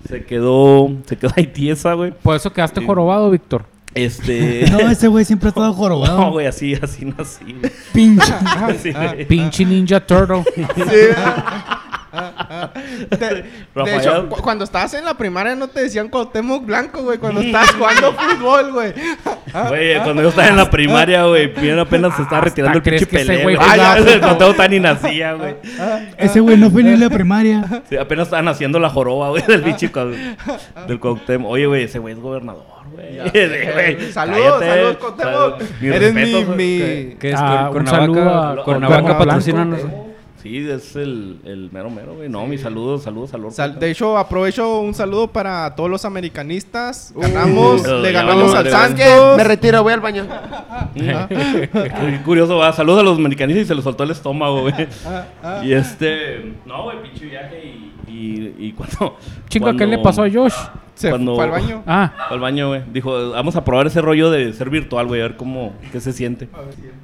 [0.08, 0.88] se quedó...
[1.06, 2.12] Se quedó ahí tiesa, güey.
[2.12, 2.86] Por eso quedaste Sí.
[2.86, 3.64] jorobado, Víctor.
[3.94, 4.66] Este...
[4.70, 6.16] No, ese güey siempre ha estado jorobado.
[6.18, 7.72] No, güey, así, así nací, güey.
[7.92, 8.32] Pinche.
[8.92, 9.24] Güey.
[9.26, 10.44] Pinche Ninja Turtle.
[10.54, 10.62] Sí.
[12.16, 12.70] Ah, ah.
[13.84, 17.18] De, hecho, cu- cuando estabas en la primaria no te decían Cuauhtémoc Blanco, güey.
[17.18, 18.92] Cuando estabas jugando fútbol, güey.
[19.68, 23.06] Güey, cuando yo estaba en la primaria, güey, bien apenas se estaba retirando el ¿crees
[23.06, 25.56] pinche Pelé, güey Ah, no tengo tan ni nacía, güey.
[26.18, 27.82] Ese güey no fue ni en la primaria.
[27.88, 29.90] Sí, apenas estaban haciendo la joroba, güey, del pinche
[30.86, 31.50] del Cuauhtémoc.
[31.50, 35.62] Oye, güey, ese güey es gobernador, güey, Saludos, saludos, Cuauhtémoc.
[35.82, 37.16] Eres mi, mi...
[37.18, 37.36] ¿Qué es?
[37.38, 39.80] Ah, Cuernavaca Cuernavaca patrocínanos.
[40.44, 42.28] Sí, es el, el mero mero, güey.
[42.28, 43.50] No, mis saludos, saludos al.
[43.50, 47.12] Sal- de hecho, aprovecho un saludo para todos los americanistas.
[47.16, 49.36] Ganamos, Uh, le ya ganamos al Santos.
[49.38, 50.26] Me retiro, voy al baño.
[50.94, 52.72] Qué curioso, va.
[52.74, 54.74] Saludos a los americanistas y se les soltó el estómago, güey.
[55.62, 56.52] Y este.
[56.66, 57.73] No, güey, pinche viaje y.
[58.24, 59.16] Y, y cuando...
[59.48, 60.54] Chinga, ¿qué le pasó a Josh?
[60.94, 61.82] Se Cuando- fue al baño.
[61.86, 62.82] Ah, Al baño, güey.
[62.92, 66.12] Dijo, vamos a probar ese rollo de ser virtual, güey, a ver cómo, qué se
[66.12, 66.48] siente.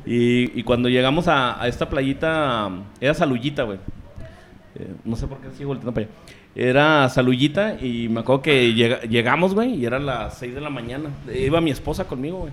[0.06, 3.78] Y, y cuando llegamos a, a esta playita, era Saluyita, güey.
[4.76, 6.14] Eh, no sé por qué sigo volteando para allá.
[6.54, 10.70] Era Saluyita y me acuerdo que llega- llegamos, güey, y eran las 6 de la
[10.70, 11.10] mañana.
[11.34, 12.52] Iba mi esposa conmigo, güey.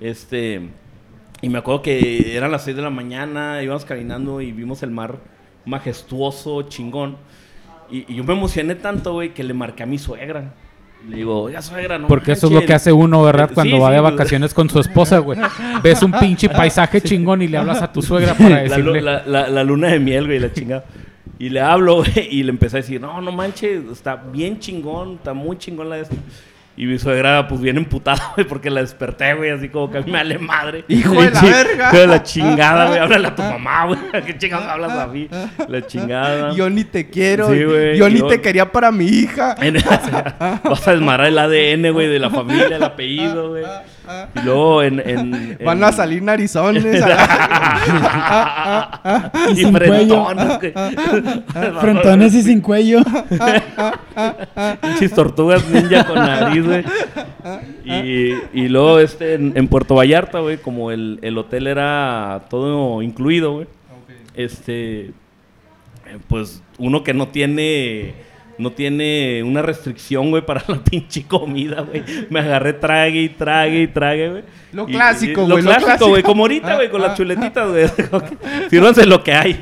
[0.00, 0.60] Este...
[1.40, 4.90] Y me acuerdo que eran las 6 de la mañana, íbamos caminando y vimos el
[4.90, 5.18] mar
[5.66, 7.16] majestuoso, chingón.
[7.90, 10.52] Y, y yo me emocioné tanto, güey, que le marqué a mi suegra.
[11.08, 12.66] Le digo, oiga, suegra, no porque eso es lo manches".
[12.66, 13.50] que hace uno, ¿verdad?
[13.52, 15.38] Cuando sí, va de pues- vacaciones con su esposa, güey.
[15.82, 19.02] Ves un pinche paisaje chingón y le hablas a tu suegra para decirle...
[19.02, 20.84] la- la- la luna de miel, güey, la chingada.
[21.38, 25.14] Y le hablo, güey, y le empecé a decir, no, no manches, está bien chingón,
[25.16, 26.16] está muy chingón la de esto.
[26.76, 30.00] Y mi suegra, pues, bien emputada, güey, porque la desperté, güey, así como que a
[30.00, 30.84] mí me vale madre.
[30.88, 31.88] Hijo de la verga.
[31.88, 33.98] Hijo de la chingada, güey, háblale a tu mamá, güey.
[34.26, 35.28] ¿Qué chingados hablas a mí?
[35.68, 36.52] La chingada.
[36.54, 37.48] Yo ni te quiero.
[37.52, 39.54] Sí, güey, yo ni yo- te quería para mi hija.
[40.64, 43.64] Vas a desmarar el ADN, güey, de la familia, el apellido, güey.
[44.34, 45.00] Y luego en...
[45.00, 46.84] en- Van en- a salir narizones.
[49.52, 50.26] y sin cuello.
[50.34, 50.72] frentones, güey.
[51.80, 53.00] Frontones y sin cuello.
[54.80, 56.84] Pinches tortugas ninja con nariz, güey.
[57.84, 63.02] Y, y luego este en, en Puerto Vallarta, güey, como el, el hotel era todo
[63.02, 63.66] incluido, güey.
[64.34, 65.12] Este,
[66.28, 68.14] pues uno que no tiene
[68.58, 72.02] no tiene una restricción, güey, para la pinche comida, güey.
[72.30, 74.42] Me agarré trague y trague y trague, güey.
[74.72, 77.86] Lo clásico, güey, lo Lo clásico, güey, como ahorita, güey, con Ah, las chuletitas, güey.
[78.70, 79.52] Sírvanse lo que hay.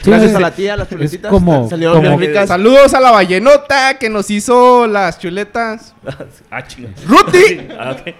[0.00, 2.48] Sí, Gracias es- a la tía, las chuletitas como- salieron bien como- ricas.
[2.48, 5.94] Saludos a la Vallenota que nos hizo las chuletas.
[6.50, 6.90] ah, chinga.
[7.06, 7.58] ¡Ruti!
[7.78, 8.14] Ah, ok.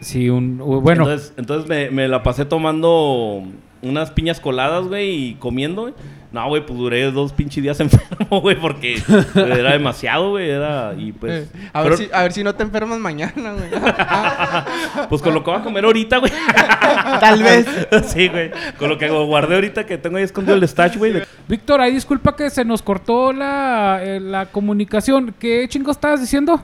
[0.00, 0.58] Sí, un...
[0.58, 3.42] Bueno, Entonces, entonces me, me la pasé tomando
[3.82, 5.94] unas piñas coladas, güey, y comiendo, güey.
[6.32, 9.02] No, güey, pues duré dos pinches días enfermo, güey, porque
[9.34, 10.94] era demasiado, güey, era...
[10.96, 11.48] Y pues...
[11.52, 13.68] Eh, a, ver pero- si, a ver si no te enfermas mañana, güey.
[15.08, 16.30] Pues con lo que voy a comer ahorita, güey.
[17.20, 17.66] Tal vez.
[18.06, 18.52] sí, güey.
[18.78, 21.12] Con lo que guardé ahorita que tengo ahí escondido el stash, güey.
[21.12, 25.34] de- Víctor, ahí disculpa que se nos cortó la, eh, la comunicación.
[25.36, 26.62] ¿Qué chingo estabas diciendo?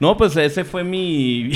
[0.00, 1.52] No, pues ese fue mi...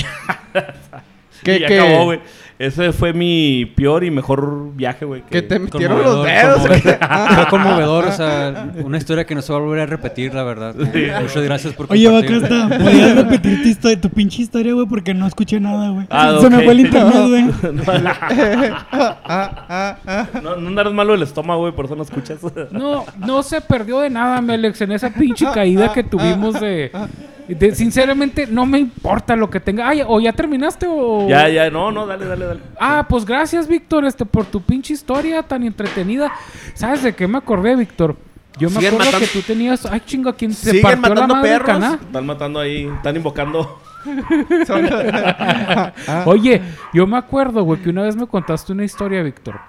[1.43, 1.79] ¿Qué- ya qué?
[1.79, 2.19] acabó, güey.
[2.59, 5.23] Ese fue mi peor y mejor viaje, güey.
[5.23, 6.59] Que te metieron los Conmovedor, dedos.
[6.59, 6.99] conmovedor.
[7.35, 10.43] Fue conmovedor, o sea, una historia que no se va a volver a repetir, la
[10.43, 10.75] verdad.
[10.75, 12.07] Muchas gracias por Oye.
[12.07, 14.85] Bacasta, ¿podrías repetir tu, historia, tu pinche historia, güey?
[14.85, 16.05] Porque no escuché nada, güey.
[16.11, 17.45] Ah, Se me fue el internet, güey.
[20.43, 22.39] No, no andas malo el estómago, güey, por eso no escuchas.
[22.71, 26.91] No, no se perdió de nada, mi Alex, en esa pinche caída que tuvimos de,
[27.47, 29.87] de- Sinceramente, no me importa lo que tenga.
[29.89, 31.27] Ay, ¿o ya terminaste o...?
[31.29, 32.59] ya, ya, no, no, dale, dale, dale.
[32.79, 36.31] Ah, pues gracias, Víctor, este, por tu pinche historia tan entretenida.
[36.73, 38.15] ¿Sabes de qué me acordé, Víctor?
[38.57, 39.85] Yo me acuerdo matando- que tú tenías...
[39.85, 41.65] Ay, chinga, ¿quién se Siguen partió la madre perros.
[41.67, 41.99] Caná?
[42.01, 43.79] Están matando ahí, están invocando.
[46.25, 46.61] Oye,
[46.93, 49.59] yo me acuerdo, güey, que una vez me contaste una historia, Víctor.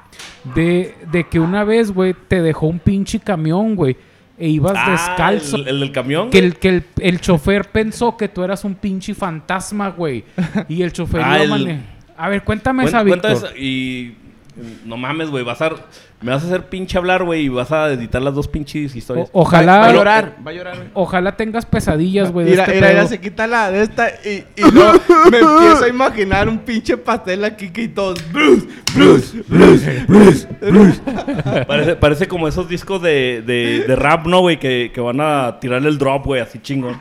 [0.54, 3.96] De, de que una vez, güey, te dejó un pinche camión, güey.
[4.42, 5.56] E ibas Ah, descalzo.
[5.56, 6.28] El, el del camión.
[6.30, 10.24] Que, el, que el, el chofer pensó que tú eras un pinche fantasma, güey.
[10.68, 11.80] Y el chofer Ah, iba mane-
[12.16, 14.16] A ver, cuéntame esa, esa y
[14.84, 15.70] no mames, güey, vas a
[16.22, 19.28] me vas a hacer pinche hablar, güey, y vas a editar las dos pinches historias.
[19.32, 20.76] O- ojalá, Va a llorar, va a llorar.
[20.76, 20.88] güey.
[20.94, 22.46] ojalá tengas pesadillas, güey.
[22.48, 24.92] Mira, este mira, mira, se quita la de esta y, y luego
[25.30, 28.18] me empiezo a imaginar un pinche pastel aquí que y todos.
[28.32, 31.00] Bruce, Bruce, Bruce, Bruce, Bruce.
[31.66, 34.58] Parece, parece como esos discos de, de, de rap, ¿no, güey?
[34.58, 36.96] Que, que van a tirarle el drop, güey, así chingón.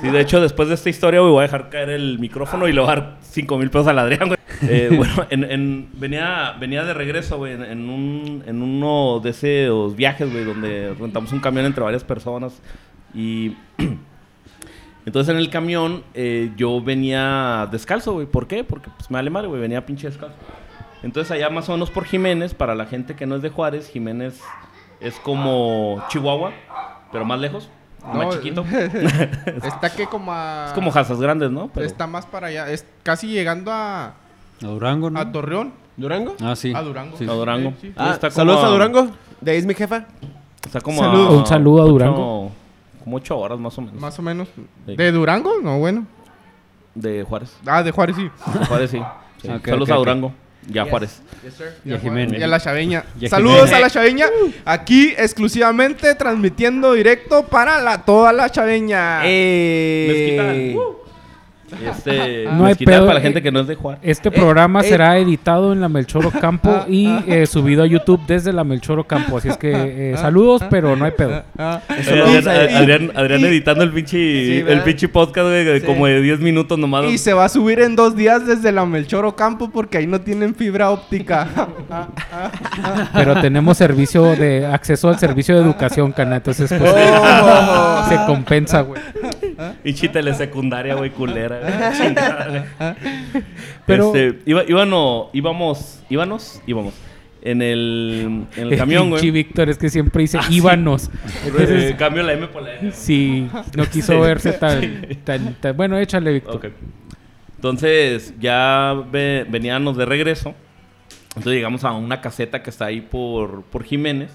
[0.00, 2.72] Sí, de hecho, después de esta historia, güey, voy a dejar caer el micrófono y
[2.72, 4.38] le voy a dar 5 mil pesos al Adrián, güey.
[4.62, 9.30] Eh, bueno, en, en- venía, venía de regreso, güey, en, en un, en uno de
[9.30, 12.60] esos viajes, güey, donde rentamos un camión entre varias personas.
[13.14, 13.56] Y
[15.06, 18.26] entonces en el camión eh, yo venía descalzo, güey.
[18.26, 18.64] ¿Por qué?
[18.64, 20.36] Porque pues me vale madre, güey, venía pinche descalzo.
[21.02, 23.88] Entonces allá más o menos por Jiménez, para la gente que no es de Juárez,
[23.90, 24.40] Jiménez
[25.00, 26.52] es como Chihuahua,
[27.12, 27.68] pero más lejos,
[28.02, 28.64] No, más chiquito.
[29.62, 30.66] Está que como a.
[30.68, 31.68] Es como Hazas Grandes, ¿no?
[31.74, 32.70] Pero- Está más para allá.
[32.70, 34.14] Es casi llegando a, A
[34.60, 35.20] Durango, ¿no?
[35.20, 35.83] a Torreón.
[35.96, 36.34] ¿Durango?
[36.40, 36.72] Ah, sí.
[36.74, 37.16] A Durango.
[37.16, 37.24] Sí.
[37.28, 37.70] A Durango.
[37.70, 37.86] Sí, sí.
[37.88, 39.08] Sí, Ah, está como saludos a Durango.
[39.40, 40.06] De ahí es mi jefa.
[40.64, 41.28] Está como Saludos.
[41.28, 42.52] a Un saludo a ocho- Durango.
[43.04, 44.00] como ocho horas más o menos.
[44.00, 44.48] Más o menos.
[44.86, 44.96] Sí.
[44.96, 45.52] ¿De Durango?
[45.62, 46.06] No, bueno.
[46.94, 47.56] De Juárez.
[47.66, 48.22] Ah, de Juárez sí.
[48.58, 49.00] De Juárez, sí.
[49.64, 49.94] Saludos a.
[49.96, 50.32] Durango.
[50.72, 51.20] Y a Juárez.
[51.84, 52.40] Y a Jiménez.
[52.40, 53.04] Y a la chaveña.
[53.24, 53.74] A Saludos Jiménez.
[53.74, 54.26] a la chaveña.
[54.64, 59.20] Aquí exclusivamente transmitiendo directo para la, toda la chaveña.
[59.24, 60.74] Eh.
[61.70, 61.76] Mezquita.
[61.84, 61.90] Uh.
[61.90, 64.00] Este, No hay pedo, para la eh, gente que no es de Juárez.
[64.02, 64.84] Este programa eh.
[64.84, 69.38] será editado en la Melchor Ocampo y eh, subido a YouTube desde la Melchor Ocampo.
[69.38, 71.42] Así es que eh, saludos, pero no hay pedo.
[71.58, 75.64] Ah, Eh, Adrián, eh, Adrián- Adrián y- editando el pinche, Sí, el pinche podcast, güey,
[75.64, 75.86] de Sí.
[75.86, 77.04] como de 10 minutos nomás.
[77.06, 80.20] Y se va a subir en dos días desde la Melchor Ocampo porque ahí no
[80.20, 81.48] tienen fibra óptica.
[83.14, 86.36] Pero tenemos servicio de acceso al servicio de educación, cana.
[86.36, 88.06] Entonces, pues, Oh.
[88.08, 89.00] se compensa, güey.
[89.82, 91.60] Pinche telesecundaria, güey, culera.
[91.60, 91.72] güey.
[91.98, 93.42] Chingada, güey.
[93.86, 96.94] Pero- Este, iba, íbano- íbamos, íbamos, íbamos.
[97.42, 99.30] En el, en el camión, güey.
[99.30, 100.56] Víctor, es que siempre dice Ah, sí.
[100.56, 101.08] íbanos.
[101.08, 101.10] Eh,
[101.48, 102.90] Entonces, cambio la M por la N.
[102.92, 104.18] si no quiso Sí.
[104.18, 106.72] verse tan, tan, tan- Bueno, échale, Víctor.
[107.56, 110.54] Entonces, ya ve- veníamos de regreso.
[111.28, 114.30] Entonces llegamos a una caseta que está ahí por, por Jiménez.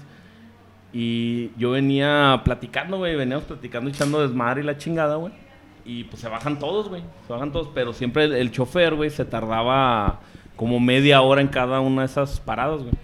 [0.92, 3.16] Y yo venía platicando, güey.
[3.16, 5.32] Veníamos platicando, echando desmadre y la chingada, güey.
[5.84, 7.02] Y pues se bajan todos, güey.
[7.26, 7.68] Se bajan todos.
[7.74, 10.20] Pero siempre el, chofer, güey, se tardaba
[10.56, 12.94] como media hora en cada una de esas paradas, güey.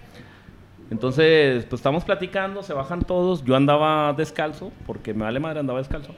[0.89, 3.43] Entonces, pues estamos platicando, se bajan todos.
[3.43, 6.13] Yo andaba descalzo, porque me vale madre, andaba descalzo.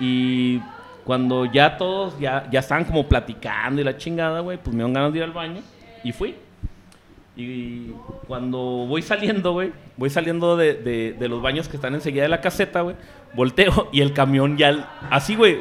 [0.00, 0.60] Y
[1.04, 4.92] cuando ya todos ya, ya estaban como platicando y la chingada, güey, pues me dieron
[4.92, 5.60] ganas de ir al baño
[6.02, 6.34] y fui.
[7.36, 7.92] Y
[8.26, 12.28] cuando voy saliendo, güey, voy saliendo de, de- de los baños que están enseguida de
[12.28, 12.96] la caseta, güey,
[13.34, 15.58] volteo y el camión ya, así, güey,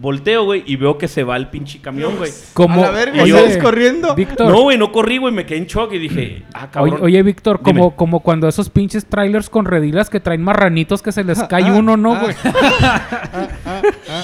[0.00, 2.32] volteo, güey, y veo que se va el pinche camión, güey.
[2.54, 4.16] Como, a verga, oye, ¿sales corriendo?
[4.16, 6.98] Víctor, No, güey, no corrí, güey, me quedé en shock y dije, ah, Oye, cabrón.
[7.02, 11.22] oye, Víctor, como, como cuando esos pinches trailers con redilas que traen marranitos que se
[11.22, 12.34] les cae uno, ¿no, güey?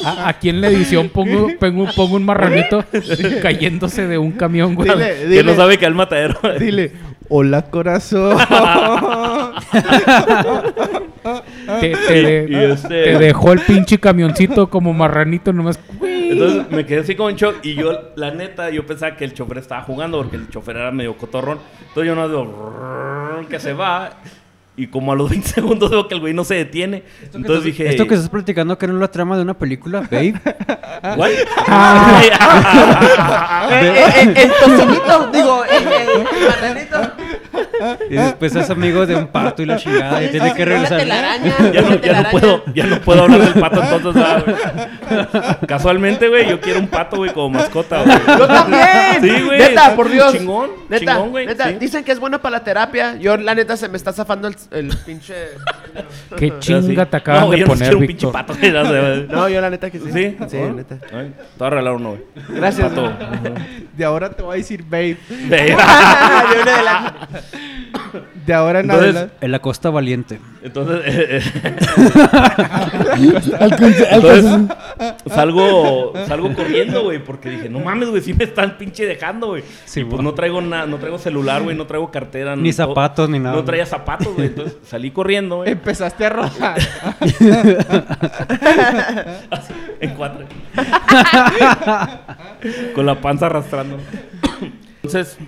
[0.04, 2.84] A- Aquí en la edición pongo, pongo, pongo un marranito
[3.42, 4.90] cayéndose de un camión, güey.
[4.90, 6.38] Dile, que no sabe que al matadero.
[6.58, 6.92] dile,
[7.34, 8.36] hola corazón.
[11.80, 15.78] Te, te de- Y- y este- te dejó el pinche camioncito como marranito nomás.
[16.02, 19.32] Entonces me quedé así como en shock y yo, la neta, yo pensaba que el
[19.32, 21.58] chofer estaba jugando porque el chofer era medio cotorrón.
[21.88, 24.10] Entonces yo no digo que se va
[24.76, 27.02] y como a los 20 segundos veo que el güey no se detiene.
[27.32, 27.88] Entonces dije...
[27.88, 30.34] Esto que estás platicando que era la trama de una película, babe.
[31.16, 31.30] ¿What?
[33.70, 35.82] el tocinito, digo, el.
[38.08, 41.04] Y después es amigo de un pato y la chingada y tiene que regresar.
[41.06, 45.56] ya, no, ya no puedo, ya no puedo hablar del pato entonces, ¿verdad, güey?
[45.66, 48.16] Casualmente, güey, yo quiero un pato, güey, como mascota, güey.
[48.38, 48.82] Yo también.
[49.20, 49.58] Sí, güey.
[49.58, 50.32] Neta, por Dios.
[50.32, 51.46] Chingón, Neta, chingón, güey.
[51.46, 51.68] neta.
[51.68, 51.76] sí.
[51.80, 53.16] Dicen que es bueno para la terapia.
[53.16, 55.34] Yo, la neta, se me está zafando el, el pinche.
[56.36, 58.70] Qué chinga te acaban No, de yo no poner, un pinche pato, sé,
[59.28, 60.12] No, yo la neta que sí.
[60.12, 60.36] ¿Sí?
[60.48, 60.72] Sí, ¿Ah?
[60.74, 60.98] neta.
[61.12, 62.22] Ay, te voy a regalar uno, güey.
[62.48, 62.88] Gracias.
[62.88, 63.12] Pato.
[63.96, 65.16] De ahora te voy a decir babe.
[68.46, 69.36] De ahora en Entonces, adelante.
[69.40, 70.40] En la costa valiente.
[70.62, 71.42] Entonces, eh, eh,
[74.10, 74.76] entonces
[75.26, 79.62] salgo, salgo corriendo, güey, porque dije, no mames, güey, sí me están pinche dejando, güey.
[79.84, 82.56] Sí, y pues no traigo nada, no traigo celular, güey, no traigo cartera.
[82.56, 83.56] Ni no- zapatos, ni nada.
[83.56, 84.51] No traía zapatos, güey.
[84.52, 85.70] Entonces salí corriendo, güey.
[85.72, 86.78] Empezaste a rodar.
[89.50, 90.46] Así, en cuatro.
[92.94, 93.98] Con la panza arrastrando.
[95.02, 95.38] Entonces,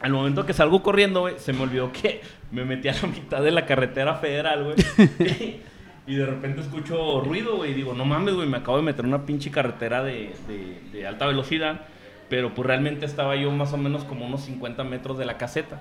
[0.00, 2.20] al momento que salgo corriendo, güey, se me olvidó que
[2.50, 5.60] me metí a la mitad de la carretera federal, güey.
[6.06, 7.70] y de repente escucho ruido, güey.
[7.70, 10.80] Y digo, no mames, güey, me acabo de meter en una pinche carretera de, de-
[10.92, 11.82] de alta velocidad.
[12.28, 15.80] Pero pues realmente estaba yo más o menos como unos 50 metros de la caseta.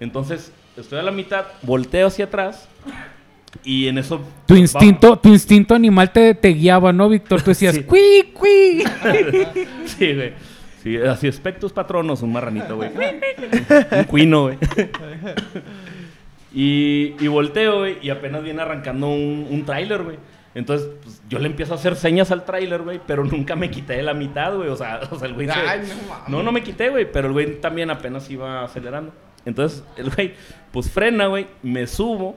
[0.00, 2.68] Entonces, estoy a la mitad, volteo hacia atrás.
[3.64, 4.20] Y en eso...
[4.46, 7.42] Tu instinto, tu instinto animal te, te guiaba, ¿no, Víctor?
[7.42, 7.82] Tú decías, Sí.
[7.84, 8.82] ¡cuí, cuí!
[9.86, 10.32] Sí, güey.
[10.82, 12.90] Sí, así espectus patronos, un marranito, güey.
[13.92, 14.58] un cuino, güey.
[16.54, 20.16] y, y volteo, güey, y apenas viene arrancando un, un tráiler, güey.
[20.54, 23.94] Entonces, pues, yo le empiezo a hacer señas al tráiler, güey, pero nunca me quité
[23.94, 24.68] de la mitad, güey.
[24.68, 26.28] O sea, o sea, el güey se- Ay, no mames.
[26.28, 29.12] No, no me quité, güey, pero el güey también apenas iba acelerando.
[29.44, 30.34] Entonces, el güey,
[30.72, 32.36] pues frena, güey, me subo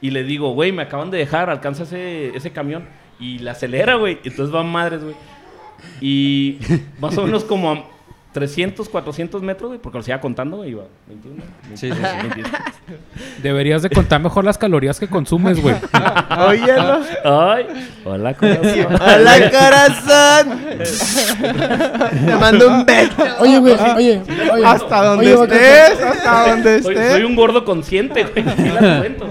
[0.00, 2.88] y le digo, güey, me acaban de dejar, alcanza ese, ese camión.
[3.18, 4.18] Y le acelera, güey.
[4.24, 5.16] Entonces van madres, güey.
[6.00, 6.58] Y
[7.00, 7.84] más o menos como a
[8.36, 11.42] 300, 400 metros, güey, porque lo siga contando, güey, iba 21,
[11.74, 12.26] Sí, sí, sí.
[12.28, 12.50] 22.
[13.42, 15.74] Deberías de contar mejor las calorías que consumes, güey.
[16.38, 17.00] Óyelo.
[17.24, 17.66] Ay,
[18.04, 18.86] hola, corazón.
[19.00, 20.60] ¡Hola, corazón!
[22.26, 23.12] Te mando un beso.
[23.40, 24.22] Oye, güey, oye,
[24.52, 24.66] oye.
[24.66, 27.12] Hasta donde Oye, estés, hasta donde estés.
[27.12, 28.44] soy un gordo consciente, güey.
[28.56, 29.26] Sí la cuento.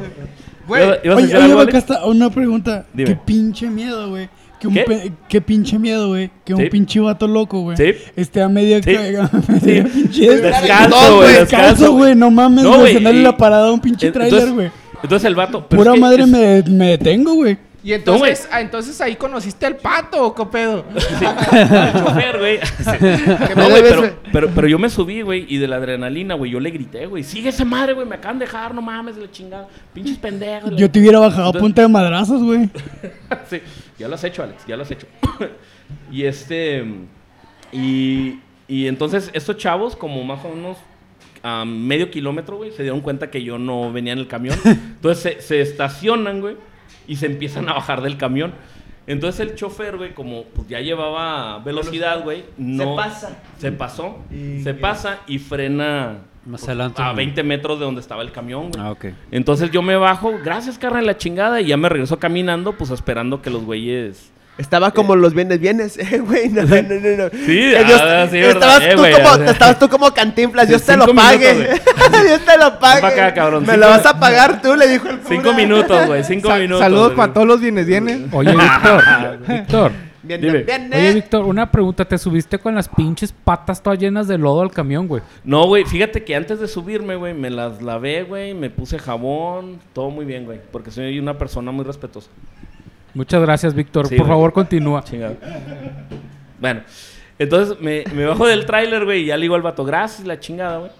[0.67, 1.75] Güey, ¿Ibas- ibas a Oye, oye, Alex?
[1.75, 2.85] hasta una pregunta.
[2.91, 3.09] Dime.
[3.11, 4.29] Qué pinche miedo, güey.
[4.65, 4.81] Que un ¿Qué?
[4.83, 6.29] pe- qué pinche miedo, güey.
[6.43, 6.69] Que un Sí.
[6.69, 7.77] pinche vato loco, güey.
[7.77, 7.93] Sí.
[8.15, 8.93] Esté a media Sí.
[8.93, 9.89] ca- a media Sí.
[9.93, 10.37] pinche.
[10.41, 12.15] Descalzo, güey, descalzo, güey.
[12.15, 12.99] No mames, No, güey.
[13.01, 14.71] la parada a un pinche trailer, güey.
[15.03, 15.67] Entonces el vato.
[15.69, 17.57] pero Pura es que madre es- me, me detengo, güey.
[17.85, 20.85] Y entonces, ah, entonces ahí conociste al pato, ¿o qué pedo?
[20.97, 21.25] Sí,
[21.55, 22.59] al chofer, güey.
[23.55, 26.59] No, güey, pero, pero, pero yo me subí, güey, y de la adrenalina, güey, yo
[26.59, 29.31] le grité, güey, sigue esa madre, güey, me acaban de dejar, no mames, de la
[29.31, 29.67] chingada.
[29.93, 30.75] Pinches pendejos.
[30.75, 32.71] Yo te hubiera bajado a punta de madrazos, güey.
[33.51, 33.61] sí,
[33.99, 35.05] ya lo has hecho, Alex, ya lo has hecho.
[36.11, 36.83] y este.
[37.71, 40.77] Y, y entonces, estos chavos, como más o menos
[41.43, 44.57] a medio kilómetro, güey, se dieron cuenta que yo no venía en el camión.
[44.65, 46.55] Entonces se, se estacionan, güey,
[47.07, 48.53] y se empiezan a bajar del camión.
[49.07, 52.95] Entonces el chofer, güey, como pues, ya llevaba velocidad, güey, no.
[52.95, 53.37] pasa.
[53.57, 54.17] Se pasó.
[54.31, 56.19] Y- se pasa y frena.
[56.45, 57.15] Más pues, adelante, A ¿no?
[57.15, 58.83] 20 metros de donde estaba el camión, güey.
[58.83, 59.05] Ah, ok.
[59.31, 63.41] Entonces yo me bajo, gracias, carnal, la chingada, y ya me regreso caminando, pues esperando
[63.41, 64.31] que los güeyes.
[64.57, 66.47] Estaba como los bienes bienes, eh, güey.
[66.49, 67.29] No, no, no, no.
[67.45, 68.53] Sí, Que ah, sí, verdad.
[68.53, 69.51] estabas, Eh, tú güey, como, o sea.
[69.51, 71.53] estabas tú como cantinflas, Dios Sí, te lo pague.
[71.53, 73.01] minutos, Dios te lo pague.
[73.01, 75.35] pa' acá, cabrón, Me cinco- lo vas a pagar tú, le dijo el cura.
[75.35, 76.79] Cinco minutos, güey, cinco Sa- minutos.
[76.79, 78.21] Saludos para todos los bienes bienes.
[78.31, 79.03] Oye, Víctor.
[79.47, 79.91] Víctor.
[80.23, 81.13] Bien, Oye, eh.
[81.13, 82.03] Víctor, una pregunta.
[82.05, 85.21] ¿Te subiste con las pinches patas todas llenas de lodo al camión, güey?
[85.43, 89.79] No, güey, fíjate que antes de subirme, güey, me las lavé, güey, me puse jabón,
[89.93, 92.29] todo muy bien, güey, porque soy una persona muy respetuosa.
[93.15, 94.07] Muchas gracias, Víctor.
[94.07, 94.35] Sí, Por güey.
[94.35, 95.03] favor, continúa.
[95.03, 95.35] Chingado.
[96.59, 96.81] Bueno,
[97.39, 100.39] entonces me, me bajo del tráiler, güey, y ya le digo al vato, gracias, la
[100.39, 100.91] chingada, güey.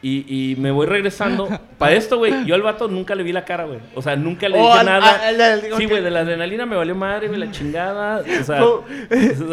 [0.00, 1.48] Y, y me voy regresando.
[1.76, 3.80] Para esto, güey, yo al vato nunca le vi la cara, güey.
[3.96, 5.20] O sea, nunca le Oh, dije al- nada.
[5.76, 8.22] sí, güey, de la adrenalina me valió madre, güey, la chingada.
[8.40, 8.84] O sea, Oh.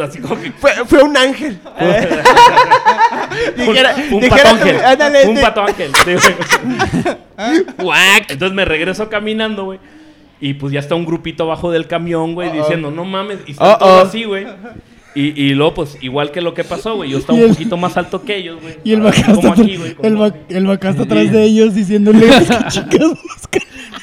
[0.04, 0.52] así como que...
[0.52, 1.58] Fue, fue un ángel.
[3.58, 5.92] Un, Dijera- un dijera- ándale, un ángel.
[6.06, 6.14] sí,
[7.78, 7.98] güey.
[8.30, 9.80] Entonces me regreso caminando, güey.
[10.42, 13.40] Y pues ya está un grupito abajo del camión, güey, diciendo, no mames.
[13.48, 14.46] Y están todos así, güey.
[15.16, 17.10] Y, y luego, pues, igual que lo que pasó, güey.
[17.12, 18.76] Yo estaba Y un el- poquito más alto que ellos, güey.
[18.84, 19.96] Y el está, como aquí, güey.
[20.04, 22.28] el, el vaca está atrás de ellos diciéndole que
[22.70, 23.62] chicas buscan.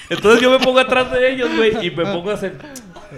[0.09, 2.57] Entonces yo me pongo atrás de ellos, güey, y me pongo a hacer.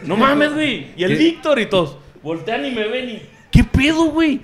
[0.05, 0.89] No mames, güey.
[0.97, 3.23] Y el Víctor y todos voltean y me ven y.
[3.53, 4.41] ¿Qué pedo, güey?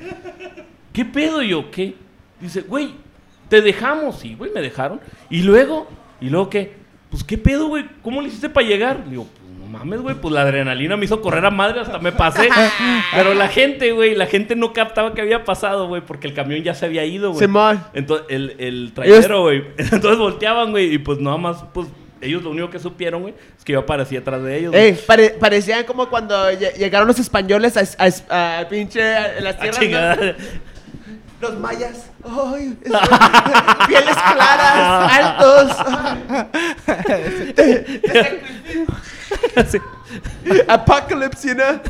[0.92, 1.42] ¿Qué pedo?
[1.42, 1.94] Y yo, ¿qué?
[2.40, 2.90] Dice, güey,
[3.48, 4.20] te dejamos.
[4.20, 5.00] Sí, güey, me dejaron.
[5.28, 5.88] Y luego,
[6.20, 6.72] ¿y luego qué?
[7.11, 7.84] Pues, ¿qué pedo, güey?
[8.02, 9.00] ¿Cómo le hiciste para llegar?
[9.04, 11.98] Le digo, pues, no mames, güey, pues la adrenalina me hizo correr a madre, hasta
[11.98, 12.48] me pasé.
[13.14, 16.62] Pero la gente, güey, la gente no captaba que había pasado, güey, porque el camión
[16.62, 17.40] ya se había ido, güey.
[17.40, 17.82] Simón.
[17.94, 19.64] Entonces, el, el trailero, güey.
[19.78, 21.88] Entonces volteaban, güey, y pues nada más, pues,
[22.22, 24.74] ellos lo único que supieron, güey, es que yo aparecía atrás de ellos.
[24.74, 29.56] Ey, pare- parecían como cuando lle- llegaron los españoles a, a- a pinche a las
[29.56, 30.18] Ah, tierras.
[31.41, 31.49] ¿no?
[31.49, 32.11] Los mayas.
[32.24, 32.93] Ay, es-
[33.88, 35.76] pieles claras, altos.
[39.68, 39.78] Sí.
[40.68, 41.80] Apocalypse, know?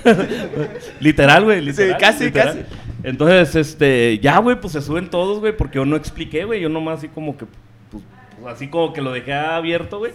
[1.01, 1.98] Literal, güey, literal.
[1.98, 2.66] casi, literal.
[2.66, 2.80] casi.
[3.03, 6.61] Entonces, este, ya, güey, pues se suben todos, güey, porque yo no expliqué, güey.
[6.61, 7.46] Yo nomás así como que,
[7.90, 8.03] pues,
[8.42, 10.12] pues, así como que lo dejé abierto, güey.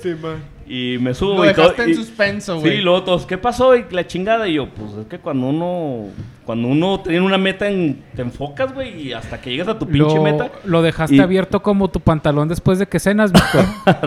[0.67, 1.63] Y me subo Lo y todo.
[1.69, 2.77] dejaste en y- suspenso, Sí, güey.
[2.77, 3.75] y luego todos, ¿qué pasó?
[3.75, 4.47] Y la chingada.
[4.47, 6.09] Y yo, pues es que cuando uno,
[6.45, 9.87] cuando uno tiene una meta, en, te enfocas, güey, y hasta que llegas a tu
[9.87, 10.49] pinche Lo, meta.
[10.63, 13.65] lo dejaste Y- abierto como tu pantalón después de que cenas, Víctor.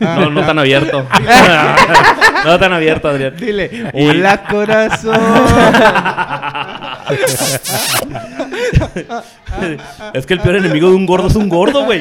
[0.00, 1.06] No, no tan abierto.
[2.44, 3.34] no tan abierto, Adrián.
[3.36, 5.16] Dile, Y- hola corazón.
[10.14, 12.00] es que el peor enemigo de un gordo es un gordo, güey.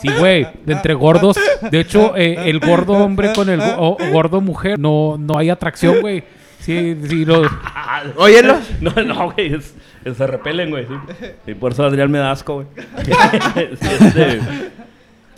[0.00, 1.36] Sí, güey, de entre gordos.
[1.70, 5.50] De hecho, eh, el gordo hombre con el go- o- gordo mujer no, no hay
[5.50, 6.24] atracción, güey.
[6.66, 7.42] Sí, sí, lo-
[8.16, 8.58] Óyelo.
[8.80, 9.54] No, no, güey.
[9.54, 10.86] es- es- se repelen, güey.
[10.86, 11.26] Sí.
[11.46, 12.66] Y por eso Adrián me da asco, güey.
[13.04, 13.10] Sí,
[13.80, 14.40] este,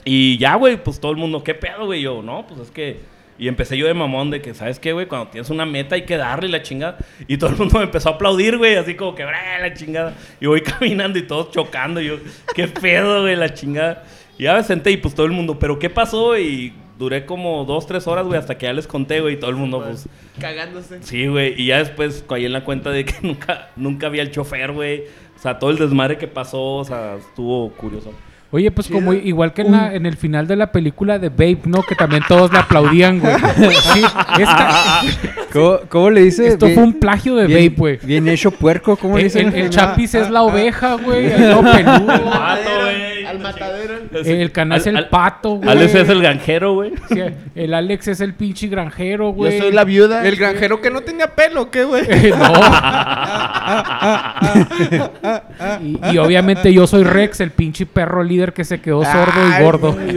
[0.05, 2.01] y ya, güey, pues todo el mundo, ¿qué pedo, güey?
[2.03, 3.01] Yo, no, pues es que.
[3.41, 5.07] Y empecé yo de mamón de que, ¿sabes qué, güey?
[5.07, 6.99] Cuando tienes una meta hay que darle la chingada.
[7.29, 10.15] Y todo el mundo me empezó a aplaudir, güey, así como que, "Bra, la chingada.
[10.41, 12.01] Y voy caminando y todos chocando.
[12.01, 12.17] Y yo,
[12.55, 13.37] ¿qué pedo, güey?
[13.37, 14.03] La chingada.
[14.39, 16.37] Y ya me senté y pues todo el mundo, ¿pero qué pasó?
[16.37, 19.35] Y duré como dos, tres horas, güey, hasta que ya les conté, güey.
[19.35, 20.09] Y todo el mundo, pues,
[20.41, 20.99] Cagándose.
[21.03, 21.55] Sí, güey.
[21.61, 25.05] Y ya después caí en la cuenta de que nunca, nunca vi al chofer, güey.
[25.37, 28.13] O sea, todo el desmadre que pasó, o sea, estuvo curioso.
[28.51, 31.59] Oye, pues como igual que en, la- en el final de la película de Babe,
[31.67, 31.83] ¿no?
[31.83, 33.35] Que también todos le aplaudían, güey.
[33.93, 34.03] Sí,
[34.41, 35.03] esta-
[35.53, 36.49] ¿Cómo, cómo le dice?
[36.49, 37.99] esto Bien- fue un plagio de bien, Babe, güey.
[38.03, 39.41] Bien hecho puerco, ¿cómo le El, dice?
[39.43, 41.27] el- el Chapis es la oveja, güey.
[41.27, 42.07] El no peludo.
[42.81, 43.18] Güey.
[43.29, 43.95] Al matadero.
[44.25, 45.69] El canal es el al- pato, güey.
[45.69, 46.93] Alex es el granjero, güey.
[47.09, 47.21] Sí,
[47.55, 49.59] el Alex es el pinche granjero, Yo güey.
[49.59, 50.27] soy la viuda.
[50.27, 52.05] El granjero que no tenía pelo, ¿qué, güey?
[52.11, 52.53] Eh, no.
[55.83, 59.63] y, y obviamente yo soy Rex, el pinche perro líder que se quedó sordo y
[59.63, 59.97] gordo.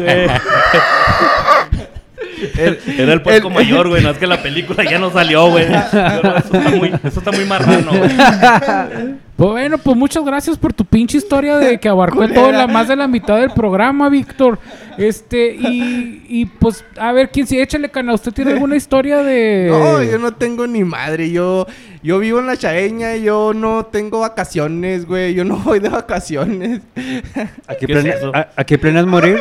[2.57, 4.01] Era el puerco el- mayor, güey.
[4.01, 5.67] No es que la película ya no salió, güey.
[5.91, 8.09] Pero Eso está muy, eso está muy marrano, güey.
[9.41, 12.95] Bueno, pues muchas gracias por tu pinche historia de que abarcó todo la más de
[12.95, 14.59] la mitad del programa, Víctor.
[14.99, 18.13] Este, y, y pues, a ver, quién sí, échale cana.
[18.13, 19.67] ¿Usted tiene alguna historia de.?
[19.71, 21.31] No, yo no tengo ni madre.
[21.31, 21.65] Yo,
[22.03, 25.33] yo vivo en la chaeña y yo no tengo vacaciones, güey.
[25.33, 26.81] Yo no voy de vacaciones.
[27.67, 28.31] ¿A qué, ¿Qué es plane- eso?
[28.35, 29.39] a- a qué planeas morir?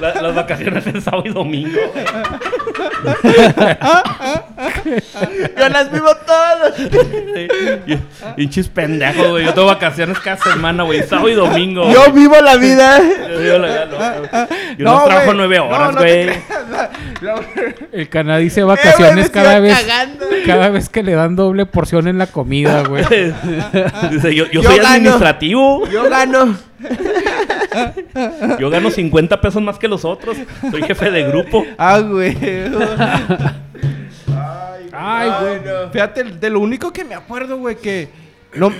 [0.00, 1.78] La- las vacaciones en sábado y domingo.
[5.58, 6.74] Yo las vivo todas.
[7.86, 7.98] Y-
[8.36, 9.44] Pinches pendejos, güey.
[9.44, 11.02] Yo tengo vacaciones cada semana, güey.
[11.02, 11.90] Sábado y domingo.
[11.92, 13.00] Yo vivo la vida.
[13.00, 13.86] Yo, yo la-
[14.78, 16.26] yo no, trabajo nueve horas, güey.
[17.22, 17.34] No,
[17.92, 19.78] El Cana dice Eh, vacaciones me cada vez.
[19.78, 20.26] cagando.
[20.44, 23.04] Cada vez que le dan doble porción en la comida, güey.
[24.10, 24.88] Dice, yo, yo Yo soy gano.
[24.94, 25.86] administrativo.
[25.88, 26.56] Yo gano.
[28.58, 30.36] Yo gano 50 pesos más que los otros.
[30.70, 31.64] Soy jefe de grupo.
[31.78, 32.36] Ah, güey.
[34.92, 35.90] Ay, güey.
[35.92, 38.25] Fíjate, de lo único que me acuerdo, güey, que.
[38.58, 38.72] No,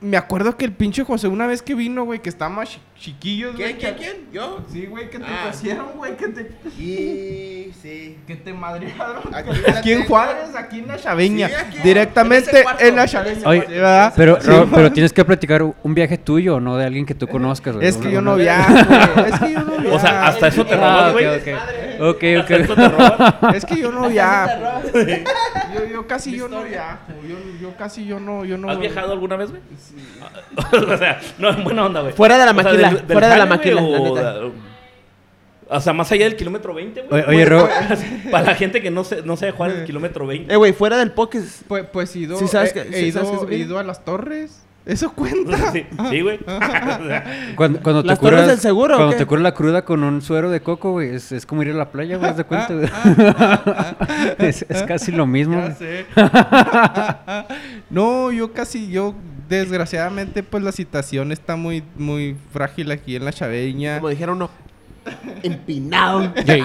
[0.00, 3.54] me acuerdo que el pinche José, una vez que vino, güey, que estábamos chi- chiquillos,
[3.56, 3.74] güey.
[3.74, 4.16] ¿Quién, quién, que- quién?
[4.32, 4.64] ¿Yo?
[4.72, 5.48] Sí, güey, que te Ah.
[5.50, 8.18] pusieron, güey, que te, Sí, sí.
[8.26, 9.22] que te madrearon.
[9.34, 10.04] Aquí Aquí, en.
[10.04, 11.48] Juárez, aquí en la Chaveña.
[11.48, 12.84] Sí, aquí, directamente en cuarto.
[12.84, 13.48] en la Chaveña.
[13.48, 14.12] Oye, sí, ¿verdad?
[14.16, 14.70] Pero, Sí, Ro- man.
[14.74, 17.76] pero tienes que platicar un viaje tuyo, no de alguien que tú conozcas.
[17.80, 19.30] Es que yo no viajo, güey.
[19.32, 19.96] Es que yo no viajo.
[19.96, 21.26] O sea, hasta eso te Ah, robas, güey.
[21.26, 21.58] ok.
[22.00, 23.54] Ok, ok.
[23.54, 24.50] Es que yo no viajo.
[25.74, 27.12] Yo, yo casi yo no viajo.
[27.28, 28.70] Yo, yo casi yo no, yo no.
[28.70, 29.62] ¿Has viajado alguna vez, güey?
[30.92, 32.12] o sea, no, en buena onda, güey.
[32.12, 34.40] Fuera de la O sea, maquila, del- del fuera de la maquila, la o, neta.
[35.68, 37.22] o sea, más allá del kilómetro 20, güey.
[37.28, 37.46] Oye,
[38.30, 40.52] Para la gente que no se, no sabe jugar el kilómetro 20.
[40.52, 41.64] Eh, güey, fuera del Pokés.
[41.68, 43.82] Pues, pues ido, Sí, sabes he, que- he sí, ido, sabes que he ido a
[43.84, 44.64] las torres.
[44.84, 45.56] Eso cuenta.
[45.72, 46.38] Sí, sí, güey.
[47.56, 50.20] Cuando, cuando te ¿Las torres curas, del seguro cuando te curas la cruda con un
[50.22, 52.88] suero de coco, güey, es, es como ir a la playa, güey, de cuenta, güey.
[54.38, 55.54] es, es casi lo mismo.
[55.54, 55.74] Ya güey.
[55.76, 56.06] sé.
[57.90, 59.14] no, yo casi, yo
[59.48, 63.96] desgraciadamente pues la situación está muy, muy frágil aquí en la Chaveña.
[63.96, 64.50] Como dijeron, no.
[65.42, 66.32] Empinado.
[66.46, 66.62] Sí,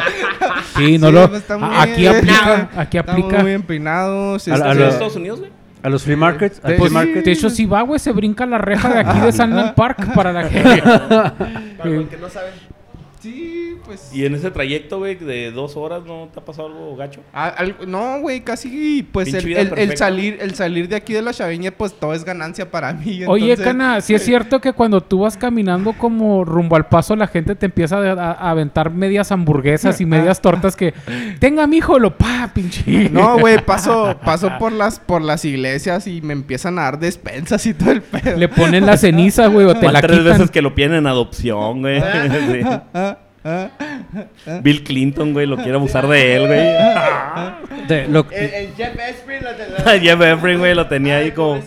[0.75, 1.29] Sí, no Sí, lo.
[1.29, 3.41] pues, está muy a- aquí aplica, aquí Estamos aplica.
[3.43, 4.47] muy empinados.
[4.47, 5.51] A este, a ¿en lo- Estados Unidos, güey?
[5.83, 7.23] A los free markets, al De- free Pues, market.
[7.25, 10.33] de hecho, si va, güey, se brinca la reja de aquí de Sandland Park para
[10.33, 10.81] la gente.
[10.81, 12.51] Para los que no saben.
[13.19, 14.11] Sí, pues.
[14.13, 17.21] Y en ese trayecto, güey, de dos horas, ¿no te ha pasado algo gacho?
[17.33, 21.33] a- al- no, güey, casi pues el, el- salir el salir de aquí de la
[21.33, 23.21] Chaveña pues todo es ganancia para mí.
[23.25, 27.27] Oye, Cana, si es cierto que cuando tú vas caminando como rumbo al paso, la
[27.27, 30.93] gente te empieza a, a- a aventar medias hamburguesas y medias tortas que
[31.39, 33.09] tenga mi hijo, lo pa, pinche.
[33.09, 37.65] No, güey, paso, paso por las, por las iglesias y me empiezan a dar despensas
[37.65, 38.37] y todo el pedo.
[38.37, 40.33] Le ponen la ceniza, güey, o te la tres quitan.
[40.33, 42.01] veces que lo piden en adopción, güey.
[42.47, 42.61] Sí.
[44.61, 47.87] Bill Clinton, güey, lo quiere abusar de él, güey.
[47.87, 50.17] De- lo, El, el Jeff Esprit lo tenía.
[50.17, 51.61] Jeff güey, lo tenía ahí como...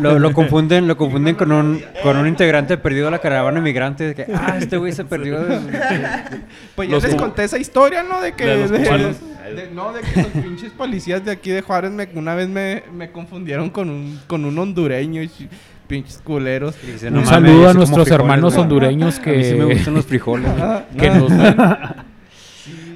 [0.00, 4.04] lo, lo confunden, lo confunden con un, con un integrante perdido de la caravana migrante.
[4.08, 5.40] de que, ah, este güey se perdió.
[5.40, 5.58] de-
[6.74, 8.20] Pues ya Los les conté esa historia, ¿no?
[8.20, 8.44] De que...
[8.44, 9.16] De los de- cubanos.
[9.20, 12.82] de- no, de que los pinches policías de aquí de Juárez me, una vez me,
[12.92, 15.30] me confundieron con un, con un hondureño y
[15.86, 16.74] pinches culeros.
[16.84, 18.62] Dice, Un "No mames, saludo a nuestros frijoles, hermanos güey".
[18.62, 20.50] hondureños A mí sí me que, gustan los frijoles.
[20.98, 21.56] que nos ven.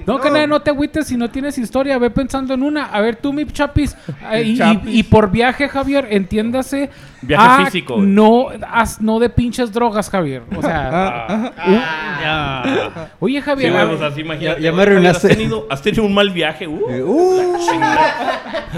[0.07, 0.21] No, No.
[0.21, 2.87] Cana, no te agüites si no tienes historia, ve pensando en una.
[2.87, 3.97] A ver, tú, mi chapis.
[4.33, 4.95] eh, y, y- Chapis.
[4.95, 6.91] y por viaje, Javier, entiéndase.
[7.23, 8.07] Viaje a físico, güey.
[8.07, 10.43] No, haz- no de pinches drogas, Javier.
[10.57, 11.27] O sea,
[11.59, 13.11] Ah, Ya.
[13.21, 13.73] oye, Sí, Javier.
[13.73, 14.61] güey, a- así imagínate.
[14.61, 15.27] Ya- ya me Oye, arruinaste.
[15.29, 16.67] ¿Has tenido, has tenido un mal viaje?
[16.67, 17.57] Uh, Uh,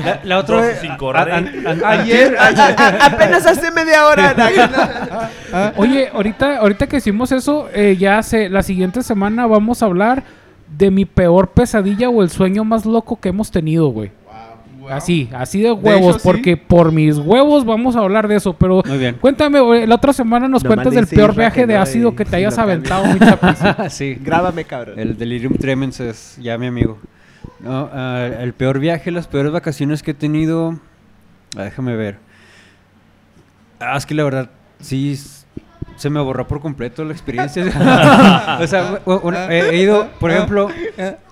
[0.04, 0.80] la, la otra Dos vez.
[0.80, 1.64] sin correr, a- ¿eh?
[1.66, 4.34] a- a- Ayer, A- a- a- apenas hace media hora.
[5.76, 10.22] Oye, ahorita, ahorita que hicimos eso, eh, ya sé, la siguiente semana vamos a hablar
[10.76, 14.10] de mi peor pesadilla o el sueño más loco que hemos tenido, güey.
[14.90, 16.20] Así, así de huevos, hecho, sí.
[16.24, 19.16] porque por mis huevos vamos a hablar de eso, pero Muy bien.
[19.20, 22.36] cuéntame, güey, la otra semana nos No cuentas del peor viaje de ácido que te
[22.36, 23.18] hayas aventado, mi
[23.90, 24.18] sí.
[24.20, 24.98] Grábame, cabrón.
[24.98, 26.98] El delirium tremens es ya mi amigo.
[27.60, 30.78] No, ah, el peor viaje, las peores vacaciones que he tenido.
[31.56, 32.18] ah, déjame ver.
[33.78, 34.50] Ah, es que la verdad,
[34.80, 35.16] sí.
[35.96, 37.64] Se me borró por completo la experiencia.
[38.60, 40.68] o sea, una- he, he ido, por ejemplo,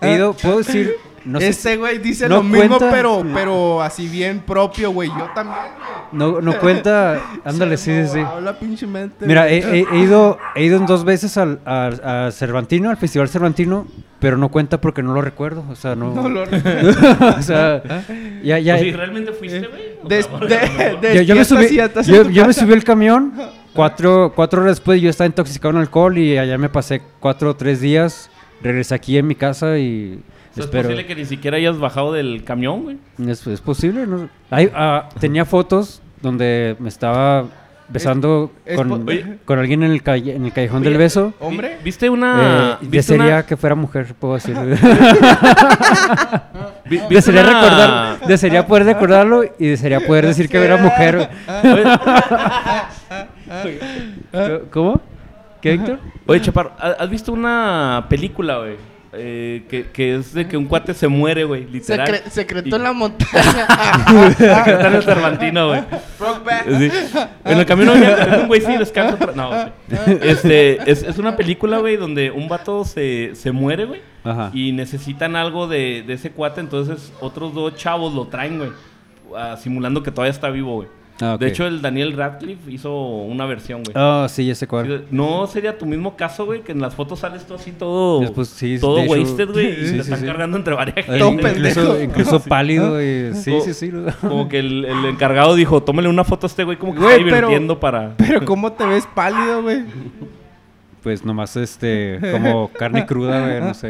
[0.00, 0.94] he ido, puedo decir,
[1.24, 2.90] no sé, este güey dice no lo mismo, cuenta.
[2.90, 5.08] pero, pero así bien propio, güey.
[5.10, 5.90] Yo también, güey.
[6.12, 8.20] no, no cuenta, ándale, sí, sí, sí.
[8.20, 9.26] Habla pinche mente.
[9.26, 12.96] Mira, he, he- he ido, he ido en dos veces al, a, a Cervantino, al
[12.96, 13.86] Festival Cervantino,
[14.18, 15.62] pero no cuenta porque no lo recuerdo.
[15.70, 16.14] O sea, no.
[16.14, 16.42] No lo
[17.38, 17.82] o sea,
[18.42, 18.74] ya, ya.
[18.76, 19.90] Pues sí, ¿realmente fuiste, güey?
[20.48, 23.34] Sea, de- yo, yo me subí, yo, yo me al camión,
[23.74, 27.56] cuatro, cuatro horas después yo estaba intoxicado en alcohol y allá me pasé cuatro o
[27.56, 28.30] tres días.
[28.62, 30.20] Regresé aquí en mi casa y
[30.52, 30.84] es espero.
[30.88, 32.98] posible que ni siquiera hayas bajado del camión, güey.
[33.26, 34.28] Es, es posible, ¿no?
[34.50, 37.46] Hay, ah, tenía fotos donde me estaba
[37.88, 39.04] besando es con,
[39.44, 41.32] con alguien en el, calle- en el callejón del beso.
[41.40, 41.78] ¿Hombre?
[41.82, 42.74] ¿Viste una.
[42.74, 44.54] Eh, ¿viste desearía una- que fuera mujer, puedo decir.
[47.10, 51.30] desearía una- recordar, desearía poder recordarlo y desearía poder decir que era mujer.
[54.70, 55.00] ¿Cómo?
[55.60, 55.98] ¿Qué, Víctor?
[56.26, 58.76] Oye, Chaparro, ¿ha- ¿has visto una película, güey?
[59.12, 62.06] Eh, que, que es de que un cuate se muere, güey, literal.
[62.06, 63.66] Secre- secreto Y- en la montaña.
[64.86, 65.80] En el Cervantino, güey.
[66.78, 66.90] Sí.
[67.44, 69.14] En el camino un güey sí descansa.
[69.16, 70.18] otra- No, güey.
[70.22, 74.00] Este, es, es una película, güey, donde un vato se, se muere, güey.
[74.22, 74.50] Ajá.
[74.54, 78.70] Y necesitan algo de, de ese cuate, entonces otros dos chavos lo traen, güey.
[79.36, 80.88] ah, simulando que todavía está vivo, güey.
[81.22, 81.36] Ah.
[81.38, 83.94] De hecho, el Daniel Radcliffe hizo una versión, güey.
[83.96, 84.86] Oh, sí, ya sé cuál.
[84.86, 88.20] Sí, No sería tu mismo caso, güey, que en las fotos sales tú así todo.
[88.20, 89.66] Después, sí, todo hecho- wasted, güey.
[89.68, 90.26] y Sí, te sí, están sí.
[90.26, 91.18] cargando entre varias Eh, gente.
[91.18, 91.42] Todo güey.
[91.44, 91.80] pendejo.
[91.80, 93.92] incluso, incluso pálido y sí, Como- sí, sí.
[94.20, 97.18] Como que el, el encargado dijo, tómale una foto a este güey como que Güey,
[97.18, 98.14] está pero- divirtiendo para...
[98.16, 99.84] Pero ¿cómo te ves pálido, güey?
[101.02, 103.88] Pues nomás este, como carne cruda, güey, no sé.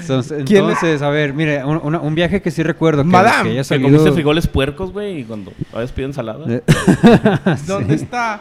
[0.00, 0.70] Entonces, ¿Quién es?
[0.70, 3.60] entonces, a ver, mire, un, una- un viaje que sí recuerdo que, Madame, que haya
[3.60, 3.88] Que salido...
[3.88, 6.44] comiste frijoles puercos, güey, y cuando a veces piden ensalada.
[6.48, 6.62] Eh,
[7.66, 8.40] ¿Dónde está?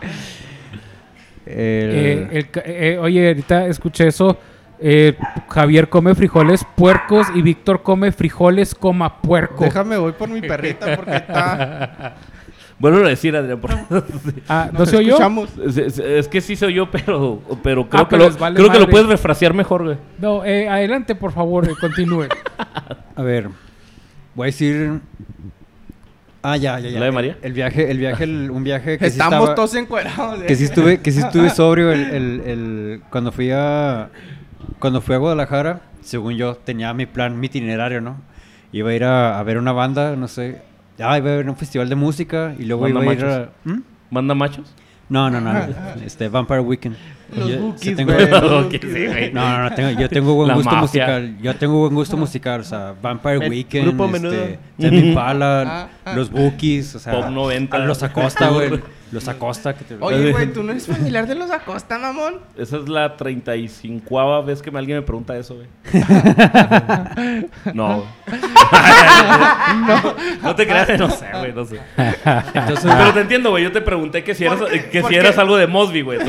[1.46, 4.38] el- Eh, el ca- eh, oye, ahorita escuché eso.
[4.82, 5.18] Eh,
[5.50, 9.66] Javier come frijoles puercos y Víctor come frijoles coma puerco.
[9.66, 12.16] Déjame, voy por mi perrita porque está...
[12.80, 14.06] Vuelvo a decir, Adrián, por favor.
[14.48, 15.18] Ah, ¿no se oyó?
[15.66, 18.72] es, que sí soy yo, pero, pero creo, Ah, que, pero lo, les vale creo
[18.72, 19.98] que lo puedes refrasear mejor, güey.
[20.18, 22.28] No, eh, adelante, por favor, eh, continúe.
[23.16, 23.50] a ver,
[24.34, 25.00] voy a decir...
[26.42, 27.00] Ah, ya, ya, ya.
[27.00, 27.38] ¿La de María?
[27.42, 30.42] El viaje, el viaje, el- un viaje que sí Estamos estaba- todos encuerados.
[30.44, 34.10] que sí estuve, que sí estuve sobrio el, el- el- cuando fui a
[34.80, 38.22] cuando fui a Guadalajara, según yo tenía mi plan, mi itinerario, ¿no?
[38.72, 40.62] Iba a ir a, a ver una banda, no sé,
[41.02, 43.48] ah, iba a ver un festival de música y luego iba a ir a machos.
[43.66, 43.80] ¿Mm?
[44.12, 44.74] ¿Manda machos?
[45.10, 45.60] No, no, no, no,
[46.06, 46.96] este Vampire Weekend.
[47.36, 48.12] Los Yo- Bookies, tengo-
[48.64, 48.82] Bookies.
[48.82, 49.32] sí.
[49.34, 50.82] No, no, no, tengo- yo tengo buen La gusto mafia.
[51.06, 51.38] musical.
[51.42, 54.20] Yo tengo buen gusto musical, o sea, Vampire El Weekend, grupo este,
[54.78, 54.98] Menudo.
[55.08, 56.14] Impala, Ah, ah.
[56.16, 57.76] los Bookies, o sea, Pop 90.
[57.78, 58.70] a los Acosta, güey,
[59.12, 62.36] los Acosta que te Oye, güey, ¿tú no eres familiar de los Acosta, mamón?
[62.58, 65.68] Esa es la 35 vez que me- alguien me pregunta eso, güey.
[67.74, 68.04] no.
[69.88, 70.16] no.
[70.44, 71.80] No te creas, no sé, güey, no sé.
[72.54, 73.64] Entonces, Pero te entiendo, güey.
[73.64, 74.60] Yo te pregunté que si eras,
[74.92, 76.20] que ¿Por si eras algo de Mosby, güey.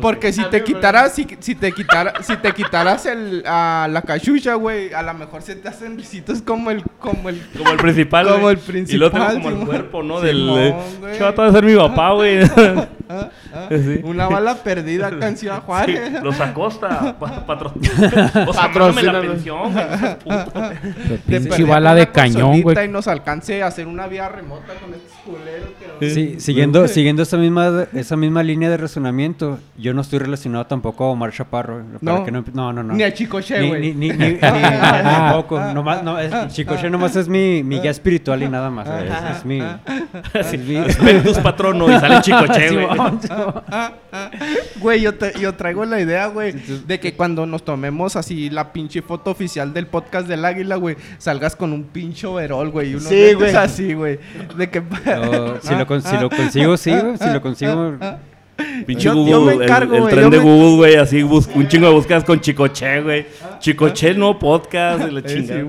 [0.00, 4.54] Porque si te quitaras, si, si te quitara, si te quitaras el, a la cachucha,
[4.54, 8.28] güey, a lo mejor se te hacen risitos como el, como el, Como el principal,
[8.28, 10.20] Como el principal, Y luego tengo como el cuerpo, ¿no?
[10.20, 10.46] Del...
[10.46, 10.74] güey.
[11.16, 12.42] ¿Qué va a ser mi papá, güey?
[13.08, 14.00] ah, ah, Sí.
[14.04, 16.22] una bala perdida acá en Ciudad Sí, Juárez.
[16.22, 17.16] los acosta.
[17.18, 17.72] Pa patro...
[18.46, 18.68] O sea,
[19.02, 20.16] la pensión, güey.
[20.18, 21.94] puto.
[21.96, 22.84] De cañón, güey.
[22.84, 25.68] Y nos alcance a hacer una vía remota con estos culeros.
[26.00, 31.04] Sí, siguiendo, siguiendo esa misma, esa misma línea de razonamiento, yo no estoy relacionado tampoco
[31.04, 31.82] a Omar Chaparro.
[32.04, 32.24] para No.
[32.24, 32.94] que no, no, no, no.
[32.94, 33.94] Ni a Chicoche, Ni, güey.
[33.94, 35.58] ni, ni, ni- ni- tampoco.
[35.72, 38.86] Nomás, no, es, Chicoche nomás es mi, mi guía espiritual y nada más.
[38.88, 39.60] Es, es mi...
[40.50, 42.86] Sí, Spectus patrono y sale chicoche, güey.
[44.80, 48.72] Güey, yo, te- yo traigo la idea, güey, de que cuando nos tomemos así la
[48.72, 52.90] pinche foto oficial del podcast del Águila, güey, salgas con un pinche overol, güey.
[52.90, 53.54] y unos Sí, güey.
[53.54, 54.18] así, güey.
[54.56, 54.80] De que...
[54.80, 57.96] No, si, lo, si lo consigo, sí, güey, Si lo consigo...
[58.86, 61.22] Pinche Yo- Google, yo me el- encargo, el, güey, tren de me- Google, güey, así
[61.22, 63.26] bus- un chingo de búsquedas con Chicoche, güey.
[63.58, 65.62] Chicoche, no podcast, y la chingada.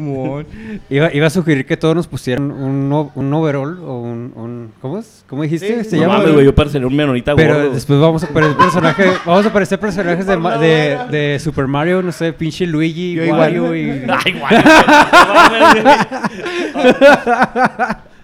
[0.90, 5.00] Iba, iba a sugerir que todos nos pusieran un, un overall o un, un- ¿Cómo
[5.00, 5.26] es?
[5.28, 5.84] ¿Cómo dijiste?
[5.84, 6.20] Sí, Se No llama.
[6.20, 7.72] mames, güey, yo parecería un menonita Pero gordo.
[7.72, 12.14] después vamos a aparecer personaje, vamos a aparecer personajes de, de, de Super Mario, no
[12.14, 13.78] sé, pinche Luigi, Yo Wario igual.
[13.78, 14.12] y...
[14.26, 14.42] Ay.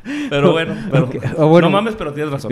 [0.30, 1.70] Pero bueno, pero, o bueno.
[1.70, 2.52] no mames, pero tienes razón.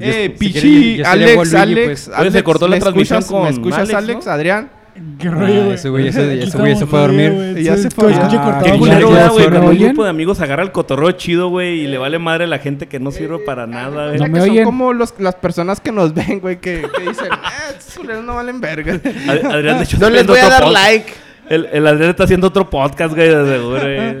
[0.00, 2.08] Eh, si pichi, Alex, Alex, pues.
[2.08, 4.26] Oye, se Alex, cortó la ¿me transmisión escuchas- con ¿Me escuchas, Alex, Alex.
[4.26, 4.70] Adrián?
[5.18, 5.72] Qué rollo, güey.
[5.74, 7.56] ese güey ya se- Aquí ese güey se fue a dormir.
[7.62, 8.12] Ya se fue.
[8.14, 8.90] Ah, Qué ¿me güey.
[8.92, 11.86] culero, ¿Ya era, güey, cuando un grupo de amigos agarra el cotorreo chido, güey, y
[11.86, 14.18] le vale madre a la gente que no sirve para nada, güey.
[14.30, 17.96] No son como los, las personas que nos ven, güey, que, que dicen, ah, estos
[17.98, 18.94] culeros no valen verga.
[18.94, 21.12] Ad- Adrián, de hecho, No les voy a dar like.
[21.50, 24.16] El, el Adrián está haciendo otro podcast, güey, de seguro, güey.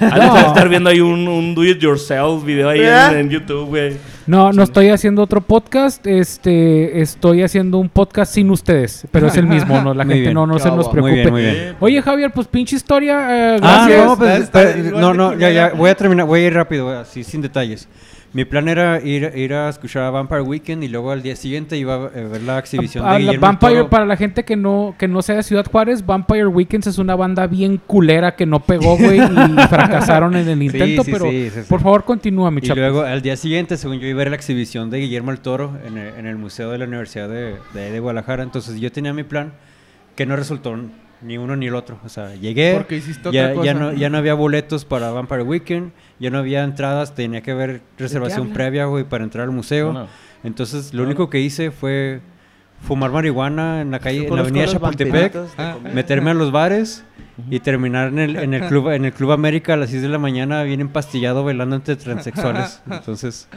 [0.12, 3.96] A estar viendo ahí un, un do it yourself video ahí en, en YouTube, güey.
[4.28, 9.36] No, no estoy haciendo otro podcast, este, estoy haciendo un podcast sin ustedes, pero es
[9.36, 10.34] el mismo, no, la Muy gente bien.
[10.34, 11.12] no, no se nos Muy preocupe.
[11.14, 11.76] bien, muy bien.
[11.80, 14.06] Oye, Javier, pues pinche historia, eh, Ah, gracias.
[14.06, 17.42] no, pues, no, no, ya, ya, voy a terminar, voy a ir rápido, así sin
[17.42, 17.88] detalles.
[18.34, 21.76] Mi plan era ir, ir a escuchar a Vampire Weekend y luego al día siguiente
[21.78, 23.90] iba a ver la exhibición A- de la Guillermo el Vampire, Toro.
[23.90, 27.14] para la gente que no, que no sea de Ciudad Juárez, Vampire Weekends es una
[27.14, 29.20] banda bien culera que no pegó, güey, y
[29.68, 31.66] fracasaron en el intento, sí, pero sí, sí, sí.
[31.68, 32.80] por favor continúa, mi Y chapo.
[32.80, 35.78] luego al día siguiente, según yo, iba a ver la exhibición de Guillermo el Toro
[35.86, 38.42] en el, en el Museo de la Universidad de, de- de Guadalajara.
[38.42, 39.52] Entonces yo tenía mi plan
[40.16, 40.76] que no resultó
[41.24, 41.98] ni uno ni el otro.
[42.04, 43.64] O sea, llegué, Porque hiciste ya, otra cosa.
[43.66, 47.50] ya, no, ya no había boletos para Vampire Weekend, ya no había entradas, tenía que
[47.52, 49.92] haber reservación previa, güey, para entrar al museo.
[49.92, 50.08] No, no.
[50.44, 52.20] Entonces lo único que hice fue
[52.82, 55.94] fumar marihuana en la calle, en la avenida Chapultepec, comer.
[55.94, 57.04] meterme a los bares
[57.50, 60.08] y terminar en el, en el club en el club América a las 6 de
[60.08, 62.80] la mañana bien empastillado bailando entre transexuales.
[62.90, 63.48] Entonces,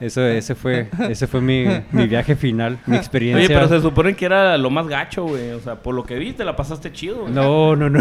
[0.00, 3.46] eso ese fue ese fue mi, mi viaje final, mi experiencia.
[3.46, 5.50] Oye, pero se supone que era lo más gacho, güey.
[5.52, 7.32] O sea, por lo que vi, te la pasaste chido, güey.
[7.32, 8.00] No, no, no.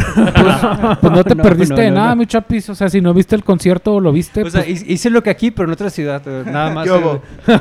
[1.00, 2.16] Pues no te No, perdiste no, de no, nada, no.
[2.18, 2.70] mi chapis.
[2.70, 4.44] O sea, si no viste el concierto, lo viste.
[4.44, 6.86] O sea, pues, hi- hice lo que aquí, pero en otra ciudad, eh, nada más.
[6.86, 7.22] ¿Qué hubo?
[7.48, 7.60] eh,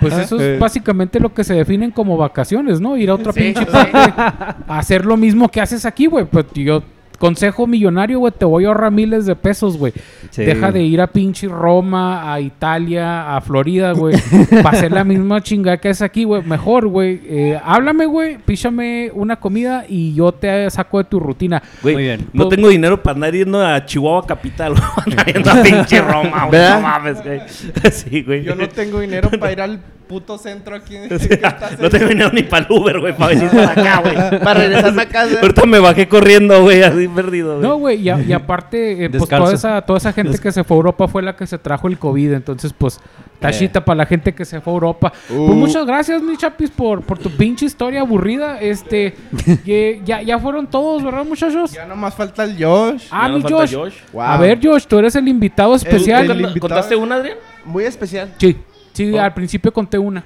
[0.00, 0.54] pues eso Eh.
[0.54, 2.96] es básicamente lo que se definen como vacaciones, ¿no?
[2.96, 6.24] Ir a otra pinche parte a hacer lo mismo que haces aquí, güey.
[6.24, 6.82] Pues yo,
[7.18, 9.94] consejo millonario, güey, te voy a ahorrar miles de pesos, güey.
[10.30, 10.44] Sí.
[10.44, 14.16] Deja de ir a pinche Roma, a Italia, a Florida, güey.
[14.62, 16.42] para hacer la misma chingada que es aquí, güey.
[16.42, 17.20] Mejor, güey.
[17.24, 18.36] Eh, háblame, güey.
[18.38, 21.62] Píchame una comida y yo te saco de tu rutina.
[21.82, 22.26] Güey, Muy bien.
[22.34, 24.84] No Pues- tengo dinero para andar yendo a Chihuahua Capital, güey.
[25.06, 26.50] Andar yendo a pinche Roma, güey.
[26.50, 26.76] ¿Verdad?
[26.76, 27.40] No mames, güey.
[27.92, 28.42] Sí, güey.
[28.44, 30.96] Yo no tengo dinero para ir al puto centro aquí.
[30.96, 34.40] O sea, no tengo dinero ni para el Uber, güey, para venir para acá, güey.
[34.46, 35.40] Para regresarme a casa.
[35.40, 37.62] Ahorita me bajé corriendo, güey, así perdido, güey.
[37.68, 40.78] No, güey, y, aparte, eh, pues toda esa, toda esa gente que se fue a
[40.78, 42.32] Europa fue la que se trajo el COVID.
[42.32, 43.00] Entonces, pues,
[43.40, 45.12] tachita para la gente que se fue a Europa.
[45.28, 48.60] Pues muchas gracias, mi chapis, por, por tu pinche historia aburrida.
[48.60, 49.14] Este,
[49.64, 51.72] que ya, ya fueron todos, ¿verdad, muchachos?
[51.72, 53.06] Ya nomás falta el Josh.
[53.10, 53.74] Ah, mi Josh.
[53.74, 53.94] Josh.
[54.12, 54.22] Wow.
[54.22, 56.24] A ver, Josh, tú eres el invitado especial.
[56.24, 57.36] el ¿Cont- invitado- ¿Contaste una, Adrián?
[57.64, 58.32] Muy especial.
[58.38, 58.56] Sí,
[58.96, 60.24] sí, al principio conté una.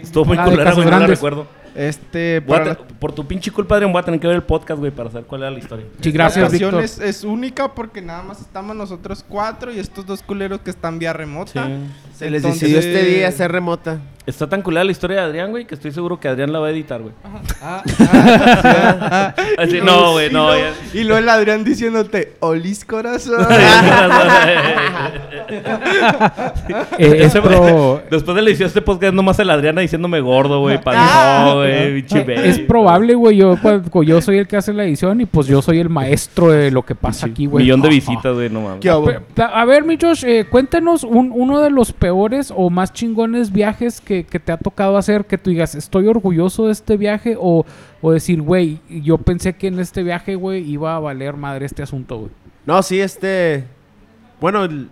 [0.00, 1.46] Estuvo muy La culera, güey, no la recuerdo.
[1.74, 4.90] Este, para por tu pinche culpa, Adrián, voy a tener que ver el podcast, güey,
[4.90, 5.86] para saber cuál era la historia.
[6.00, 6.82] Sí, la gracias, Víctor.
[6.82, 10.98] es, es única porque nada más estamos nosotros cuatro y estos dos culeros que están
[10.98, 11.66] vía remota.
[11.66, 11.72] Sí.
[12.16, 14.00] Se les Entonces- decidió este día ser remota.
[14.28, 16.66] Está tan culera la historia de Adrián, güey, que estoy seguro que Adrián la va
[16.66, 17.14] a editar, güey.
[17.24, 19.52] Ah, ah, sí.
[19.58, 20.50] Así, no, güey, y no.
[20.92, 23.46] Y luego el Adrián diciéndote, Olis corazón.
[26.98, 30.20] Eh, es Ese- pro- Después de la edición de este podcast, nomás el Adriana diciéndome
[30.20, 32.04] gordo, güey, panzón, güey,
[32.44, 33.36] es probable, güey.
[33.36, 33.56] Yo,
[33.90, 36.70] cu- yo soy el que hace la edición y pues yo soy el maestro de
[36.70, 37.64] lo que pasa aquí, güey.
[37.64, 38.84] Millón de visitas, güey, no mames.
[39.36, 44.00] A ver, mi Josh, eh, cuéntanos un- uno de los peores o más chingones viajes
[44.00, 47.64] que, que te ha tocado hacer, que tú digas, estoy orgulloso de este viaje, o,
[48.00, 51.82] o decir, güey, yo pensé que en este viaje, güey, iba a valer madre este
[51.82, 52.30] asunto, güey.
[52.66, 53.64] No, sí, este.
[54.40, 54.88] Bueno, el,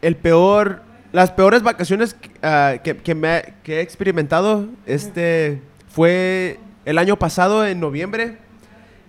[0.00, 0.82] el peor.
[1.12, 4.68] Las peores vacaciones ah, que, que me que he experimentado.
[4.86, 5.60] Este.
[5.88, 8.38] Fue el año pasado, en noviembre.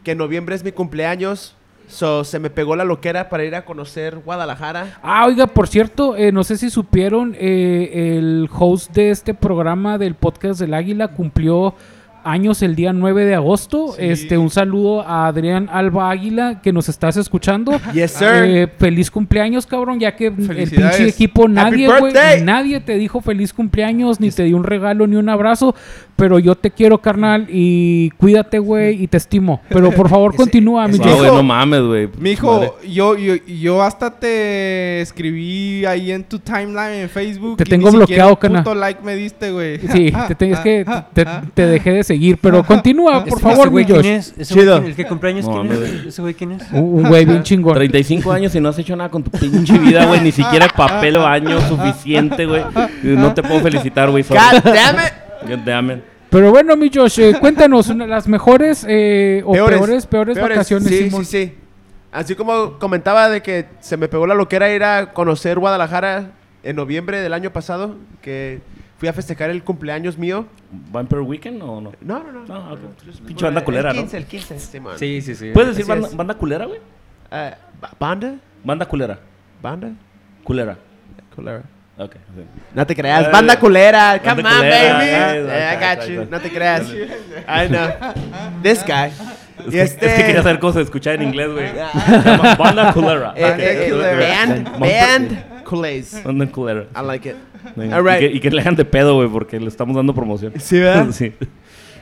[0.03, 1.55] Que en noviembre es mi cumpleaños.
[1.93, 4.97] So, se me pegó la loquera para ir a conocer Guadalajara.
[5.03, 9.99] Ah, oiga, por cierto, eh, no sé si supieron, eh, el host de este programa
[9.99, 11.75] del podcast del Águila cumplió
[12.23, 13.95] años el día 9 de agosto.
[13.97, 17.79] Este, un saludo a Adrián Alba Águila, que nos estás escuchando.
[17.93, 18.27] Yes, sir.
[18.27, 20.33] Eh, feliz cumpleaños, cabrón, ya que el
[20.69, 22.13] pinche equipo nadie, güey,
[22.43, 25.75] nadie te dijo feliz cumpleaños, ni te dio un regalo, ni un abrazo,
[26.15, 29.61] pero yo te quiero, carnal, y cuídate, güey, y te estimo.
[29.69, 32.09] Pero por favor, continúa, mi güey, no mames, güey.
[32.17, 37.57] Mijo, yo, yo, yo hasta te escribí ahí en tu timeline en Facebook.
[37.57, 39.79] Te y tengo bloqueado, puto like me diste, güey.
[39.79, 43.69] Sí, te, te- es que te, te dejé de seguir, pero continúa, por ¿Ese- favor,
[43.69, 44.05] güey quién Josh.
[44.07, 44.33] es?
[44.37, 44.65] ¿Ese Chido.
[44.65, 46.05] güey quién- ¿El que cumpleaños No, quién es?
[46.07, 46.63] ¿Ese güey quién es?
[46.71, 47.73] Un un güey bien chingón.
[47.75, 50.21] 35 años y no has hecho nada con tu pinche vida, güey.
[50.21, 52.63] Ni siquiera papel o baño suficiente, güey.
[53.03, 54.23] No te puedo felicitar, güey.
[54.23, 54.39] sorry.
[54.53, 55.49] God damn it.
[55.49, 55.99] God damn it.
[56.29, 61.03] Pero bueno, mi Josh, eh, cuéntanos una- las mejores eh, o peores, peores, vacaciones, Sí,
[61.09, 61.25] Simón.
[61.25, 61.53] sí, sí.
[62.11, 66.31] Así como comentaba de que se me pegó la loquera ir a conocer Guadalajara
[66.63, 68.61] en noviembre del año pasado, que
[69.03, 70.45] fui a festejar el cumpleaños mío.
[70.71, 71.91] ¿Vampire Weekend o no?
[71.99, 72.45] No, no, no.
[72.45, 72.79] No, ok.
[73.27, 74.01] Pinche banda culera, el ¿no?
[74.03, 74.93] 15, el 15, Simón.
[74.97, 75.51] Sí, sí, sí.
[75.53, 76.79] ¿Puedes decir banda, banda culera, güey?
[77.29, 78.35] Ah, ba- ¿Banda?
[78.63, 79.19] Banda culera.
[79.61, 79.91] ¿Banda?
[80.45, 80.77] Culera.
[81.35, 81.63] Culera.
[81.97, 82.13] Ok.
[82.13, 82.43] sí.
[82.73, 84.21] No te creas, Eh, banda culera.
[84.23, 85.47] banda Come on, culera, baby.
[85.49, 86.25] Eh, I got you.
[86.31, 86.83] No te creas.
[86.89, 87.89] I know.
[88.61, 89.11] This guy.
[89.59, 91.67] Es, Y que, este- es que quería saber cómo se escucha en inglés, güey.
[92.23, 93.33] Llama Banda culera.
[93.35, 96.23] Eh, eh, band, band, Culays.
[96.23, 96.85] Banda culera.
[96.95, 97.35] I like it.
[97.75, 97.93] Right.
[97.93, 100.53] y, que, y que le hagan de pedo, güey, porque le estamos dando promoción.
[100.59, 101.07] Sí, ¿verdad?
[101.11, 101.33] sí.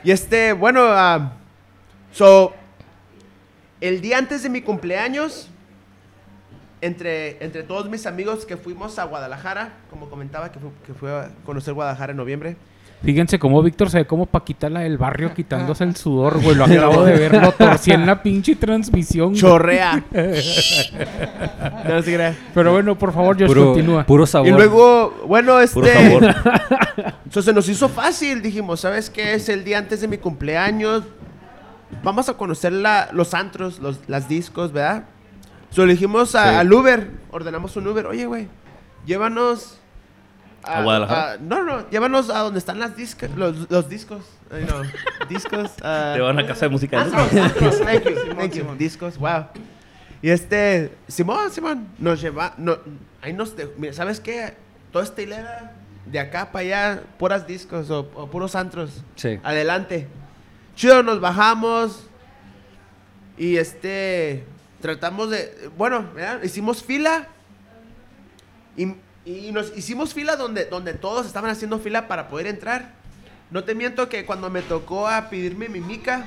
[0.04, 1.34] Y este, bueno, ah,
[2.10, 2.54] so,
[3.80, 5.48] el día antes de mi cumpleaños,
[6.80, 11.10] entre, entre todos mis amigos que fuimos a Guadalajara, como comentaba, que fue, que fue
[11.12, 12.56] a conocer Guadalajara en noviembre.
[13.04, 16.54] Fíjense cómo Víctor se ve como Paquita la del barrio quitándose el sudor, güey.
[16.54, 19.30] Lo acabo de ver, lo torcí en la pinche transmisión.
[19.30, 19.40] güey.
[19.40, 20.04] Chorrea.
[21.84, 22.36] se.
[22.54, 24.04] Pero bueno, por favor, Josh, Puro, continúa.
[24.06, 24.48] puro sabor.
[24.48, 25.74] Y luego, bueno, este...
[25.80, 26.22] Puro sabor.
[27.24, 29.34] Entonces se nos hizo fácil, dijimos, ¿sabes qué?
[29.34, 31.02] Es el día antes de mi cumpleaños.
[32.02, 35.04] Vamos a conocer la- los antros, los, las discos, ¿verdad?
[35.70, 36.54] So le dijimos a- Sí.
[36.56, 38.48] al Uber, ordenamos un Uber, oye, güey,
[39.06, 39.78] llévanos
[40.64, 41.32] ¿A Guadalajara?
[41.32, 44.24] a- no, no, llévanos a donde están las discos, los, los discos.
[44.50, 44.82] Ay, no,
[45.28, 45.70] discos.
[45.82, 47.04] ah, Te van a casa de música.
[48.78, 49.46] Discos, wow.
[50.20, 52.78] Y este, Simón, Simón, nos lleva, no,
[53.20, 54.54] ahí nos, de- mira, ¿sabes qué?
[54.92, 55.72] Toda esta hilera
[56.06, 59.02] de acá para allá, puras discos o, o puros antros.
[59.16, 59.40] Sí.
[59.42, 60.06] Adelante.
[60.76, 62.08] Chido, nos bajamos
[63.36, 64.44] y este,
[64.80, 66.42] tratamos de, bueno, ¿verdad?
[66.42, 67.26] hicimos fila
[68.76, 68.94] y,
[69.24, 72.92] y nos hicimos fila donde, donde todos estaban haciendo fila para poder entrar.
[73.50, 76.24] No te miento que cuando me tocó a pedirme mi mica,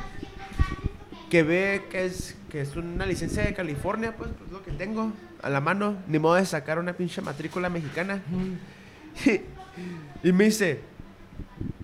[1.29, 5.11] que ve que es, que es una licencia de California, pues, pues lo que tengo
[5.41, 8.21] a la mano, ni modo de sacar una pinche matrícula mexicana.
[10.23, 10.79] y me dice,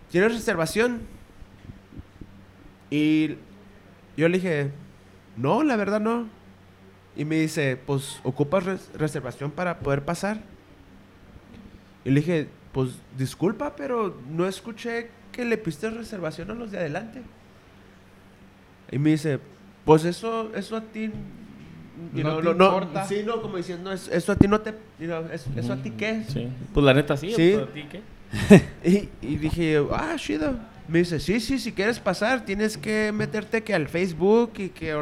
[0.10, 1.02] ¿tienes reservación?
[2.90, 3.36] Y
[4.18, 4.72] yo le dije,
[5.38, 6.28] no, la verdad no.
[7.16, 10.42] Y me dice, pues, ¿ocupas res- reservación para poder pasar?
[12.06, 16.80] Y le dije, pues, disculpa, pero no escuché que le piste reservación a los de
[16.80, 17.22] adelante.
[18.92, 19.40] Y me dice,
[19.86, 21.12] pues eso, eso a ti...
[22.14, 23.06] you No know, te no, no, importa.
[23.06, 24.72] sí, no, como diciendo, "Es- eso a ti no te...
[25.00, 26.24] you know, es- ¿Eso a ti qué?
[26.28, 26.48] Sí.
[26.74, 27.32] Pues la neta sí.
[27.36, 27.54] Sí.
[27.56, 28.02] pues, ¿a ti qué?
[28.84, 30.56] Y, y dije, ah, chido.
[30.88, 34.94] Me dice, sí, sí, si quieres pasar, tienes que meterte que al Facebook y que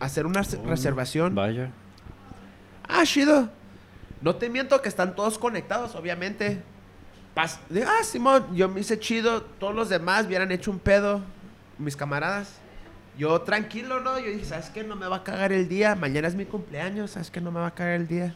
[0.00, 1.34] hacer una res- reservación.
[1.34, 1.70] Vaya.
[2.88, 3.50] Ah, chido.
[4.24, 6.62] No te miento que están todos conectados, obviamente.
[7.34, 9.42] Pas ah, Simón, yo me hice chido.
[9.42, 11.20] Todos los demás hubieran hecho un pedo,
[11.76, 12.54] mis camaradas.
[13.18, 14.18] Yo tranquilo, ¿no?
[14.18, 14.82] Yo dije, ¿sabes qué?
[14.82, 15.94] No me va a cagar el día.
[15.94, 17.42] Mañana es mi cumpleaños, ¿sabes qué?
[17.42, 18.34] No me va a cagar el día.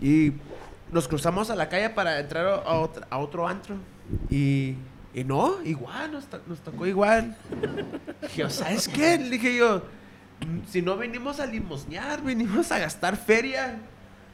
[0.00, 0.32] Y
[0.90, 3.76] nos cruzamos a la calle para entrar a, otro, antro.
[4.30, 4.74] Y,
[5.12, 7.36] y no, igual, nos tocó igual.
[8.22, 9.18] Dije, ¿sabes qué?
[9.18, 9.82] Le dije yo,
[10.40, 13.78] "Mm, si no venimos a limosnear, venimos a gastar feria.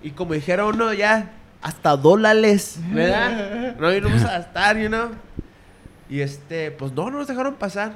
[0.03, 1.31] Y como dijera uno ya,
[1.63, 3.75] hasta dólares, ¿verdad?
[3.81, 5.11] No venimos a gastar, you know.
[6.09, 7.93] Y este, pues no, no nos dejaron pasar.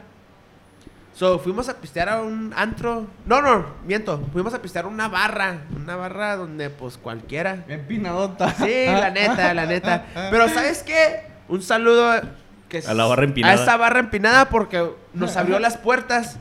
[1.15, 3.07] So, fuimos a pistear a un antro.
[3.27, 4.21] No, no, miento.
[4.33, 5.59] Fuimos a pistear a una barra.
[5.77, 7.65] Una barra donde, pues, cualquiera.
[7.67, 8.55] Bien pinadota.
[8.55, 10.07] Sí, la neta, la neta.
[10.31, 11.21] Pero ¿sabes qué?
[11.49, 12.21] Un saludo
[12.69, 13.53] que A la barra empinada.
[13.53, 16.39] A esa barra empinada porque nos abrió las puertas.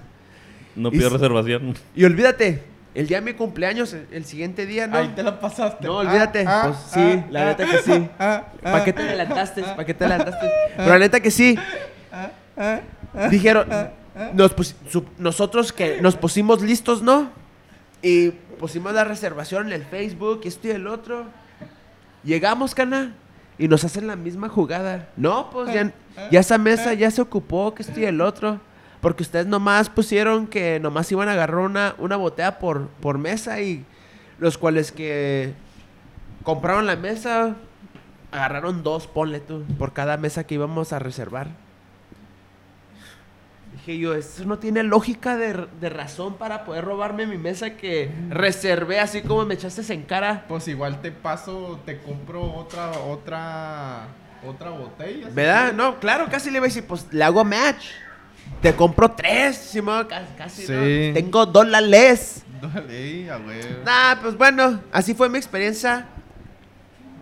[0.75, 1.75] No Y pido s- reservación.
[1.95, 2.63] Y olvídate,
[2.99, 4.97] el día de mi cumpleaños, el, siguiente día, ¿no?
[4.97, 5.87] Ahí te la pasaste.
[5.87, 6.43] No, olvídate.
[6.45, 8.09] Ah, pues ah, sí, ah, la ah, neta que sí.
[8.19, 9.63] ah, ¿Para ah, qué te adelantaste?
[9.63, 10.51] ¿Para qué te adelantaste?
[10.75, 11.57] Pero la neta que sí.
[12.57, 12.81] ah,
[13.31, 13.69] Dijeron,
[14.33, 17.29] nos pus- su- nosotros que nos pusimos listos, ¿no?
[18.01, 21.23] Y pusimos la reservación en el Facebook, esto y el otro.
[22.25, 23.15] Llegamos, cana,
[23.57, 25.07] y nos hacen la misma jugada.
[25.15, 25.93] No, pues ya,
[26.31, 28.59] ya esa mesa ya se ocupó, que esto y el otro.
[29.01, 33.61] Porque ustedes nomás pusieron que nomás iban a agarrar una, una botella por, por mesa
[33.61, 33.85] y
[34.39, 35.53] los cuales que
[36.43, 37.55] compraron la mesa
[38.31, 41.47] agarraron dos, ponle tú, por cada mesa que íbamos a reservar.
[43.73, 48.11] Dije yo, eso no tiene lógica de, de razón para poder robarme mi mesa que
[48.29, 50.45] reservé así como me echaste en cara.
[50.47, 54.07] Pues igual te paso, te compro otra, otra,
[54.45, 55.27] otra botella.
[55.27, 55.33] ¿sí?
[55.33, 55.73] ¿Verdad?
[55.73, 57.85] No, claro, casi le iba a decir, pues le hago match.
[58.61, 60.83] Te compro tres, Simón, ca- casi, ¿no?
[60.83, 61.11] Sí.
[61.13, 62.43] Tengo dólares.
[62.61, 63.83] A huevo.
[63.85, 66.07] Nah, pues bueno, así fue mi experiencia.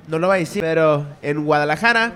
[0.08, 2.14] No lo voy a decir, pero en Guadalajara.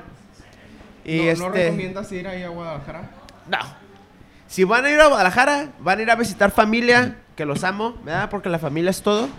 [1.06, 1.44] Y ¿No, este.
[1.44, 3.12] ¿No recomiendas ir ahí a Guadalajara?
[3.48, 3.58] No.
[4.48, 7.96] Si van a ir a Guadalajara, van a ir a visitar familia, que los amo,
[8.04, 8.30] ¿verdad?
[8.30, 9.30] Porque la familia es todo.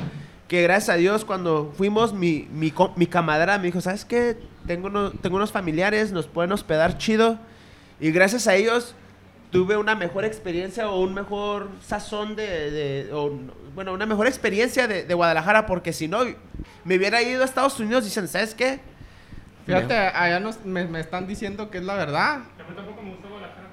[0.48, 4.36] Que gracias a Dios, cuando fuimos, mi, mi, mi camarada me dijo, ¿sabes qué?
[4.66, 7.38] Tengo, uno- tengo unos familiares, nos pueden hospedar chido.
[8.00, 8.94] Y gracias a ellos
[9.52, 12.70] tuve una mejor experiencia o un mejor sazón de...
[12.72, 13.30] de- o,
[13.74, 16.20] bueno, una mejor experiencia de, de Guadalajara, porque si no,
[16.84, 18.80] me hubiera ido a Estados Unidos dicen, ¿sabes qué?
[19.66, 22.40] Fíjate, allá nos, me, me están diciendo que es la verdad.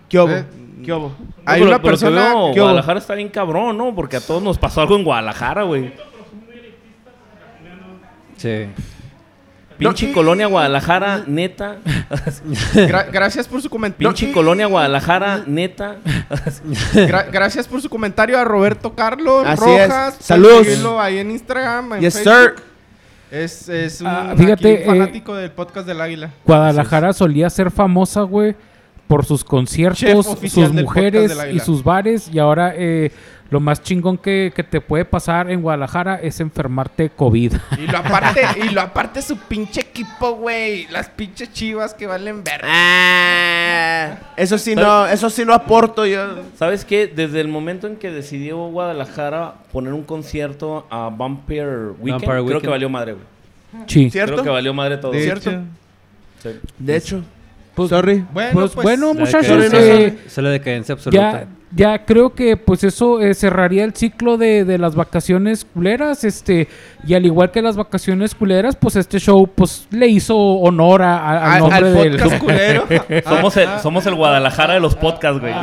[0.08, 0.30] ¿Qué hubo?
[0.32, 0.46] Eh,
[0.86, 1.12] ¿Qué hubo?
[1.46, 2.66] Hay No, una pero- pero persona que veo, ¿Qué hubo?
[2.68, 3.96] Guadalajara está bien cabrón, ¿no?
[3.96, 5.92] Porque a todos nos pasó algo en Guadalajara, güey.
[8.38, 8.68] Sí.
[9.80, 11.78] Pinche colonia Guadalajara, neta.
[12.74, 14.10] Gra- gracias por su comentario.
[14.10, 15.96] Pinche colonia Guadalajara, neta.
[17.32, 20.18] gracias por su comentario a Roberto Carlos Así Rojas.
[20.20, 20.26] es.
[20.26, 20.68] Saludos.
[21.00, 22.34] Ahí en Instagram, en Yes, Facebook.
[22.58, 22.64] sir.
[23.32, 26.32] Es, es un Ah, fíjate, eh, fanático del podcast del Águila.
[26.46, 28.56] Guadalajara solía ser famosa, güey,
[29.10, 32.30] por sus conciertos, sus mujeres y sus bares.
[32.32, 33.12] Y ahora eh,
[33.50, 37.54] lo más chingón que, que te puede pasar en Guadalajara es enfermarte de COVID.
[37.80, 40.86] Y lo aparte, y lo aparte su pinche equipo, güey.
[40.92, 42.62] Las pinches chivas que valen ver.
[42.64, 46.44] Ah, eso sí no, eso sí no aporto yo.
[46.56, 47.08] ¿Sabes qué?
[47.08, 52.62] Desde el momento en que decidió Guadalajara poner un concierto a Vampire Weekend, creo Weekend.
[52.62, 53.26] que valió madre, güey.
[53.88, 54.12] Sí.
[54.12, 54.34] ¿Cierto?
[54.34, 55.14] Creo que valió madre todo.
[55.14, 55.50] De ¿Cierto?
[56.44, 56.50] Sí.
[56.78, 57.24] De hecho.
[57.88, 58.26] Pues, Sorry.
[58.34, 61.32] Bueno, pues, pues, bueno, muchachos, eh, es la decadencia absoluta.
[61.32, 66.24] ya, ya creo que pues eso eh, cerraría el ciclo de, de las vacaciones culeras,
[66.24, 66.68] este,
[67.06, 71.18] y al igual que las vacaciones culeras, pues este show pues le hizo honor a-
[71.20, 72.88] a- al nombre al del podcast culero.
[73.24, 75.54] Somos el, somos el Guadalajara de los podcasts, güey.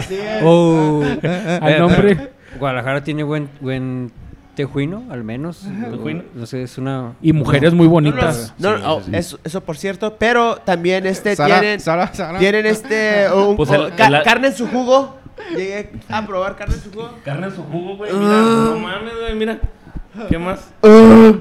[0.45, 1.03] Oh.
[1.61, 4.11] al nombre Guadalajara tiene buen, buen
[4.57, 5.61] tejuino, al menos.
[5.91, 6.25] Tejuino.
[6.35, 7.13] No sé, es una...
[7.23, 8.53] y mujeres muy bonitas.
[8.59, 12.39] No, no, oh, Eso, eso por cierto, pero también este Sara, tienen Sara, Sara.
[12.41, 15.17] tienen este un- Pues el- oh, ca- el- carne en su jugo.
[15.55, 17.11] Llegué a probar carne en su jugo.
[17.25, 18.13] Carne en su jugo, güey.
[18.13, 19.59] Mira, no mames, güey, mira.
[20.29, 20.73] ¿Qué más?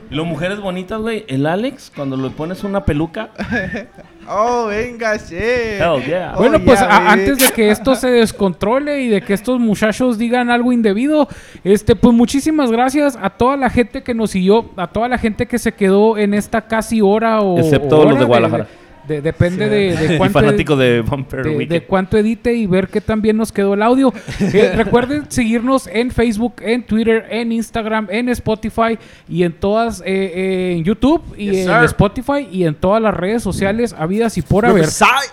[0.09, 1.25] Las mujeres bonitas, güey.
[1.27, 3.29] El Alex, cuando le pones una peluca.
[4.27, 5.13] Oh, venga.
[5.13, 6.33] Hell yeah.
[6.33, 7.11] Oh, Bueno, pues yeah, a- baby.
[7.11, 11.27] antes de que esto se descontrole y de que estos muchachos digan algo indebido,
[11.63, 15.45] este, pues muchísimas gracias a toda la gente que nos siguió, a toda la gente
[15.45, 18.63] que se quedó en esta casi hora o Excepto o los hora de Guadalajara.
[18.63, 21.03] de- depende de, cuánto fanático de
[21.43, 24.13] de, de cuánto edite y ver qué tan bien nos quedó el audio.
[24.39, 28.97] Eh, recuerden seguirnos en Facebook, en Twitter, en Instagram, en Spotify
[29.29, 31.83] y en todas, eh, eh, en YouTube y Yes, en sir.
[31.85, 34.87] Spotify y en todas las redes sociales habidas y por haber.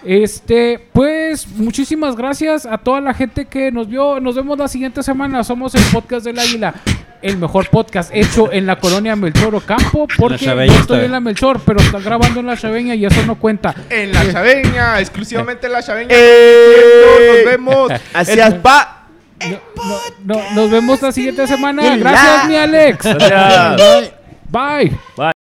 [0.05, 4.21] Este, pues muchísimas gracias a toda la gente que nos vio.
[4.21, 5.45] Nos vemos la siguiente semana.
[5.45, 6.75] Somos el podcast del Águila.
[7.23, 10.09] El mejor podcast hecho en la colonia Melchor Ocampo.
[10.19, 13.37] Porque yo estoy en la Melchor, pero está grabando en la Chaveña y eso no
[13.37, 13.75] cuenta.
[13.89, 16.09] En la chaveña, exclusivamente en la chaveña.
[16.11, 17.35] Eh.
[17.37, 17.93] Nos vemos.
[18.13, 19.07] Así es, pa.
[19.41, 21.97] No, no, no, nos vemos la siguiente semana.
[21.97, 23.05] Gracias, mi Alex.
[23.05, 24.13] Gracias.
[24.49, 24.99] Bye.
[25.17, 25.33] Bye.